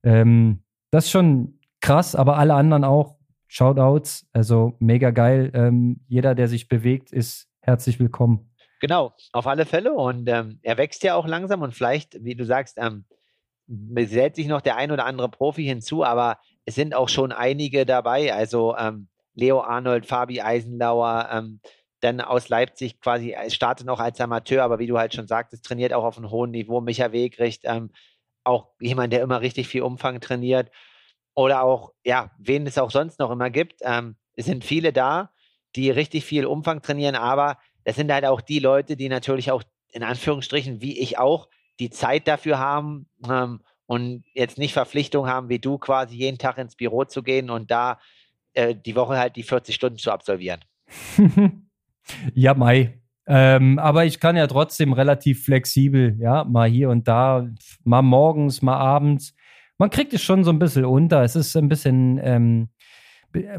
Ähm, 0.02 0.64
das 0.90 1.06
ist 1.06 1.10
schon 1.10 1.60
krass, 1.80 2.14
aber 2.14 2.36
alle 2.36 2.54
anderen 2.54 2.84
auch 2.84 3.16
Shoutouts, 3.54 4.26
also 4.32 4.74
mega 4.80 5.10
geil. 5.10 5.52
Ähm, 5.54 6.00
jeder, 6.08 6.34
der 6.34 6.48
sich 6.48 6.66
bewegt, 6.66 7.12
ist 7.12 7.46
herzlich 7.60 8.00
willkommen. 8.00 8.50
Genau, 8.80 9.14
auf 9.32 9.46
alle 9.46 9.64
Fälle. 9.64 9.92
Und 9.92 10.28
ähm, 10.28 10.58
er 10.62 10.76
wächst 10.76 11.04
ja 11.04 11.14
auch 11.14 11.28
langsam 11.28 11.62
und 11.62 11.72
vielleicht, 11.72 12.24
wie 12.24 12.34
du 12.34 12.44
sagst, 12.44 12.78
ähm, 12.78 13.04
gesellt 13.68 14.34
sich 14.34 14.48
noch 14.48 14.60
der 14.60 14.76
ein 14.76 14.90
oder 14.90 15.06
andere 15.06 15.28
Profi 15.28 15.62
hinzu, 15.62 16.02
aber 16.02 16.38
es 16.64 16.74
sind 16.74 16.96
auch 16.96 17.08
schon 17.08 17.30
einige 17.30 17.86
dabei. 17.86 18.34
Also 18.34 18.76
ähm, 18.76 19.06
Leo 19.34 19.60
Arnold, 19.60 20.04
Fabi 20.04 20.40
Eisenlauer, 20.40 21.28
ähm, 21.30 21.60
dann 22.00 22.20
aus 22.20 22.48
Leipzig 22.48 23.00
quasi 23.00 23.36
startet 23.50 23.86
noch 23.86 24.00
als 24.00 24.20
Amateur, 24.20 24.64
aber 24.64 24.80
wie 24.80 24.88
du 24.88 24.98
halt 24.98 25.14
schon 25.14 25.28
sagtest, 25.28 25.64
trainiert 25.64 25.92
auch 25.92 26.02
auf 26.02 26.18
einem 26.18 26.30
hohen 26.30 26.50
Niveau. 26.50 26.80
Micha 26.80 27.12
Wegricht, 27.12 27.62
ähm, 27.66 27.92
auch 28.42 28.70
jemand, 28.80 29.12
der 29.12 29.22
immer 29.22 29.42
richtig 29.42 29.68
viel 29.68 29.82
Umfang 29.82 30.20
trainiert 30.20 30.72
oder 31.34 31.62
auch, 31.62 31.92
ja, 32.04 32.30
wen 32.38 32.66
es 32.66 32.78
auch 32.78 32.90
sonst 32.90 33.18
noch 33.18 33.30
immer 33.30 33.50
gibt. 33.50 33.80
Ähm, 33.82 34.16
es 34.36 34.46
sind 34.46 34.64
viele 34.64 34.92
da, 34.92 35.30
die 35.76 35.90
richtig 35.90 36.24
viel 36.24 36.46
Umfang 36.46 36.82
trainieren, 36.82 37.16
aber 37.16 37.58
das 37.84 37.96
sind 37.96 38.12
halt 38.12 38.24
auch 38.24 38.40
die 38.40 38.58
Leute, 38.58 38.96
die 38.96 39.08
natürlich 39.08 39.50
auch 39.50 39.62
in 39.92 40.02
Anführungsstrichen, 40.02 40.80
wie 40.80 40.98
ich 40.98 41.18
auch, 41.18 41.48
die 41.80 41.90
Zeit 41.90 42.28
dafür 42.28 42.58
haben 42.58 43.06
ähm, 43.28 43.60
und 43.86 44.24
jetzt 44.32 44.58
nicht 44.58 44.72
Verpflichtung 44.72 45.26
haben, 45.26 45.48
wie 45.48 45.58
du 45.58 45.78
quasi 45.78 46.16
jeden 46.16 46.38
Tag 46.38 46.58
ins 46.58 46.76
Büro 46.76 47.04
zu 47.04 47.22
gehen 47.22 47.50
und 47.50 47.70
da 47.70 47.98
äh, 48.54 48.74
die 48.74 48.94
Woche 48.94 49.18
halt 49.18 49.36
die 49.36 49.42
40 49.42 49.74
Stunden 49.74 49.98
zu 49.98 50.12
absolvieren. 50.12 50.60
ja, 52.34 52.54
Mai. 52.54 53.00
Ähm, 53.26 53.78
aber 53.78 54.04
ich 54.04 54.20
kann 54.20 54.36
ja 54.36 54.46
trotzdem 54.46 54.92
relativ 54.92 55.44
flexibel, 55.44 56.16
ja, 56.20 56.44
mal 56.44 56.68
hier 56.68 56.90
und 56.90 57.08
da, 57.08 57.48
mal 57.82 58.02
morgens, 58.02 58.62
mal 58.62 58.76
abends 58.76 59.33
man 59.78 59.90
kriegt 59.90 60.12
es 60.12 60.22
schon 60.22 60.44
so 60.44 60.50
ein 60.50 60.58
bisschen 60.58 60.84
unter. 60.84 61.22
Es 61.22 61.36
ist 61.36 61.56
ein 61.56 61.68
bisschen, 61.68 62.20
ähm, 62.22 62.68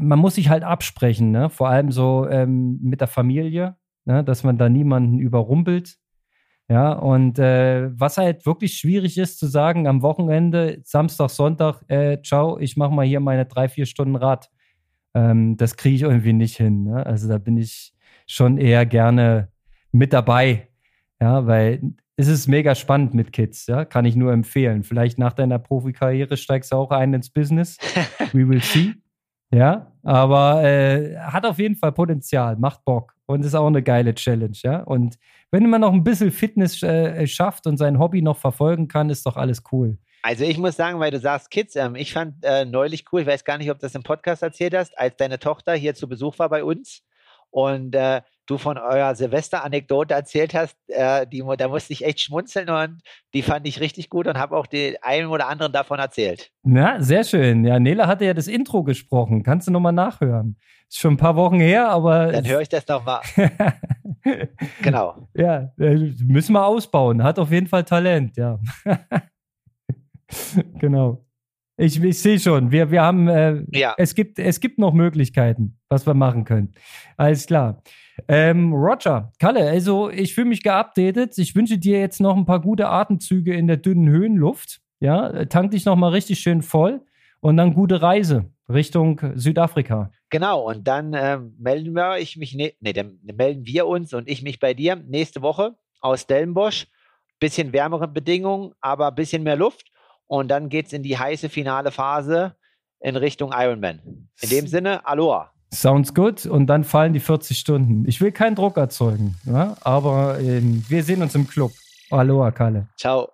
man 0.00 0.18
muss 0.18 0.36
sich 0.36 0.48
halt 0.48 0.64
absprechen, 0.64 1.30
ne? 1.30 1.50
vor 1.50 1.68
allem 1.68 1.90
so 1.90 2.26
ähm, 2.28 2.78
mit 2.82 3.00
der 3.00 3.08
Familie, 3.08 3.76
ne? 4.04 4.24
dass 4.24 4.42
man 4.42 4.58
da 4.58 4.68
niemanden 4.68 5.18
überrumpelt. 5.18 5.98
Ja, 6.68 6.94
und 6.94 7.38
äh, 7.38 7.90
was 7.92 8.18
halt 8.18 8.44
wirklich 8.44 8.74
schwierig 8.74 9.18
ist 9.18 9.38
zu 9.38 9.46
sagen, 9.46 9.86
am 9.86 10.02
Wochenende, 10.02 10.80
Samstag, 10.82 11.30
Sonntag, 11.30 11.82
äh, 11.86 12.20
ciao, 12.22 12.58
ich 12.58 12.76
mache 12.76 12.92
mal 12.92 13.06
hier 13.06 13.20
meine 13.20 13.46
drei, 13.46 13.68
vier 13.68 13.86
Stunden 13.86 14.16
Rad. 14.16 14.50
Ähm, 15.14 15.56
das 15.56 15.76
kriege 15.76 15.94
ich 15.94 16.02
irgendwie 16.02 16.32
nicht 16.32 16.56
hin. 16.56 16.84
Ne? 16.84 17.06
Also 17.06 17.28
da 17.28 17.38
bin 17.38 17.56
ich 17.56 17.94
schon 18.26 18.58
eher 18.58 18.84
gerne 18.84 19.48
mit 19.92 20.12
dabei. 20.12 20.68
Ja, 21.20 21.46
weil 21.46 21.94
es 22.16 22.28
ist 22.28 22.46
mega 22.46 22.74
spannend 22.74 23.14
mit 23.14 23.32
Kids, 23.32 23.66
ja, 23.66 23.84
kann 23.84 24.04
ich 24.04 24.16
nur 24.16 24.32
empfehlen. 24.32 24.82
Vielleicht 24.82 25.18
nach 25.18 25.34
deiner 25.34 25.58
Profikarriere 25.58 26.36
steigst 26.36 26.72
du 26.72 26.76
auch 26.76 26.90
ein 26.90 27.12
ins 27.12 27.30
Business. 27.30 27.76
We 28.32 28.48
will 28.48 28.62
see. 28.62 28.94
Ja, 29.52 29.92
aber 30.02 30.64
äh, 30.64 31.16
hat 31.18 31.46
auf 31.46 31.58
jeden 31.58 31.76
Fall 31.76 31.92
Potenzial, 31.92 32.56
macht 32.56 32.84
Bock 32.84 33.14
und 33.26 33.44
ist 33.44 33.54
auch 33.54 33.66
eine 33.66 33.82
geile 33.82 34.14
Challenge, 34.14 34.56
ja. 34.62 34.80
Und 34.80 35.18
wenn 35.50 35.68
man 35.70 35.82
noch 35.82 35.92
ein 35.92 36.02
bisschen 36.02 36.32
Fitness 36.32 36.82
äh, 36.82 37.26
schafft 37.26 37.66
und 37.66 37.76
sein 37.76 37.98
Hobby 37.98 38.22
noch 38.22 38.38
verfolgen 38.38 38.88
kann, 38.88 39.08
ist 39.08 39.24
doch 39.24 39.36
alles 39.36 39.62
cool. 39.70 39.98
Also 40.22 40.44
ich 40.44 40.58
muss 40.58 40.74
sagen, 40.74 40.98
weil 40.98 41.12
du 41.12 41.20
sagst 41.20 41.50
Kids, 41.50 41.76
ähm, 41.76 41.94
ich 41.94 42.12
fand 42.12 42.44
äh, 42.44 42.64
neulich 42.64 43.04
cool, 43.12 43.20
ich 43.20 43.26
weiß 43.28 43.44
gar 43.44 43.58
nicht, 43.58 43.70
ob 43.70 43.78
du 43.78 43.86
das 43.86 43.94
im 43.94 44.02
Podcast 44.02 44.42
erzählt 44.42 44.74
hast, 44.74 44.98
als 44.98 45.16
deine 45.16 45.38
Tochter 45.38 45.74
hier 45.74 45.94
zu 45.94 46.08
Besuch 46.08 46.38
war 46.40 46.48
bei 46.48 46.64
uns 46.64 47.04
und 47.50 47.94
äh, 47.94 48.22
du 48.46 48.58
von 48.58 48.78
eurer 48.78 49.14
Silvester-Anekdote 49.14 50.14
erzählt 50.14 50.54
hast, 50.54 50.76
äh, 50.88 51.26
die, 51.26 51.42
da 51.58 51.68
musste 51.68 51.92
ich 51.92 52.04
echt 52.04 52.20
schmunzeln 52.20 52.70
und 52.70 53.02
die 53.34 53.42
fand 53.42 53.66
ich 53.66 53.80
richtig 53.80 54.08
gut 54.08 54.26
und 54.26 54.38
habe 54.38 54.56
auch 54.56 54.66
den 54.66 54.96
einen 55.02 55.28
oder 55.28 55.48
anderen 55.48 55.72
davon 55.72 55.98
erzählt. 55.98 56.50
Na, 56.62 57.00
sehr 57.00 57.24
schön. 57.24 57.64
Ja, 57.64 57.78
Nela 57.78 58.06
hatte 58.06 58.24
ja 58.24 58.34
das 58.34 58.48
Intro 58.48 58.82
gesprochen. 58.82 59.42
Kannst 59.42 59.68
du 59.68 59.72
nochmal 59.72 59.92
nachhören? 59.92 60.56
Ist 60.88 60.98
schon 60.98 61.14
ein 61.14 61.18
paar 61.18 61.36
Wochen 61.36 61.58
her, 61.58 61.88
aber. 61.88 62.30
Dann 62.30 62.46
höre 62.46 62.60
ich 62.60 62.68
das 62.68 62.86
nochmal. 62.86 63.20
genau. 64.82 65.28
Ja, 65.34 65.72
äh, 65.78 66.12
müssen 66.22 66.52
wir 66.52 66.64
ausbauen. 66.64 67.22
Hat 67.22 67.38
auf 67.38 67.50
jeden 67.50 67.66
Fall 67.66 67.84
Talent, 67.84 68.36
ja. 68.36 68.60
genau. 70.78 71.25
Ich, 71.78 72.02
ich 72.02 72.18
sehe 72.18 72.40
schon, 72.40 72.72
wir, 72.72 72.90
wir 72.90 73.02
haben, 73.02 73.28
äh, 73.28 73.62
ja. 73.72 73.94
es, 73.98 74.14
gibt, 74.14 74.38
es 74.38 74.60
gibt 74.60 74.78
noch 74.78 74.94
Möglichkeiten, 74.94 75.78
was 75.88 76.06
wir 76.06 76.14
machen 76.14 76.44
können. 76.44 76.72
Alles 77.16 77.46
klar. 77.46 77.82
Ähm, 78.28 78.72
Roger, 78.72 79.32
Kalle, 79.38 79.68
also 79.68 80.08
ich 80.08 80.34
fühle 80.34 80.48
mich 80.48 80.62
geupdatet. 80.62 81.36
Ich 81.36 81.54
wünsche 81.54 81.76
dir 81.76 82.00
jetzt 82.00 82.20
noch 82.20 82.34
ein 82.34 82.46
paar 82.46 82.60
gute 82.60 82.88
Atemzüge 82.88 83.54
in 83.54 83.66
der 83.66 83.76
dünnen 83.76 84.08
Höhenluft. 84.08 84.80
Ja, 85.00 85.44
tank 85.44 85.72
dich 85.72 85.84
noch 85.84 85.96
mal 85.96 86.08
richtig 86.08 86.40
schön 86.40 86.62
voll 86.62 87.02
und 87.40 87.58
dann 87.58 87.74
gute 87.74 88.00
Reise 88.00 88.50
Richtung 88.68 89.20
Südafrika. 89.34 90.10
Genau, 90.30 90.68
und 90.68 90.88
dann 90.88 91.12
äh, 91.12 91.38
melden 91.58 91.94
wir 91.94 92.18
ich 92.18 92.36
mich, 92.36 92.54
ne, 92.54 92.72
nee, 92.80 92.92
dann 92.92 93.20
melden 93.22 93.66
wir 93.66 93.86
uns 93.86 94.14
und 94.14 94.28
ich 94.28 94.42
mich 94.42 94.58
bei 94.58 94.74
dir 94.74 94.96
nächste 94.96 95.42
Woche 95.42 95.76
aus 96.00 96.22
Stellenbosch. 96.22 96.86
Bisschen 97.38 97.74
wärmere 97.74 98.08
Bedingungen, 98.08 98.72
aber 98.80 99.08
ein 99.08 99.14
bisschen 99.14 99.42
mehr 99.42 99.56
Luft. 99.56 99.90
Und 100.26 100.48
dann 100.48 100.68
geht 100.68 100.86
es 100.86 100.92
in 100.92 101.02
die 101.02 101.18
heiße 101.18 101.48
finale 101.48 101.90
Phase 101.90 102.56
in 103.00 103.16
Richtung 103.16 103.52
Ironman. 103.52 104.00
In 104.40 104.50
dem 104.50 104.66
Sinne, 104.66 105.06
Aloha. 105.06 105.52
Sounds 105.72 106.14
good. 106.14 106.46
Und 106.46 106.66
dann 106.66 106.84
fallen 106.84 107.12
die 107.12 107.20
40 107.20 107.58
Stunden. 107.58 108.04
Ich 108.08 108.20
will 108.20 108.32
keinen 108.32 108.54
Druck 108.54 108.76
erzeugen, 108.76 109.36
ja? 109.44 109.76
aber 109.82 110.38
äh, 110.40 110.60
wir 110.62 111.02
sehen 111.02 111.22
uns 111.22 111.34
im 111.34 111.46
Club. 111.46 111.72
Aloha, 112.10 112.50
Kalle. 112.50 112.88
Ciao. 112.96 113.28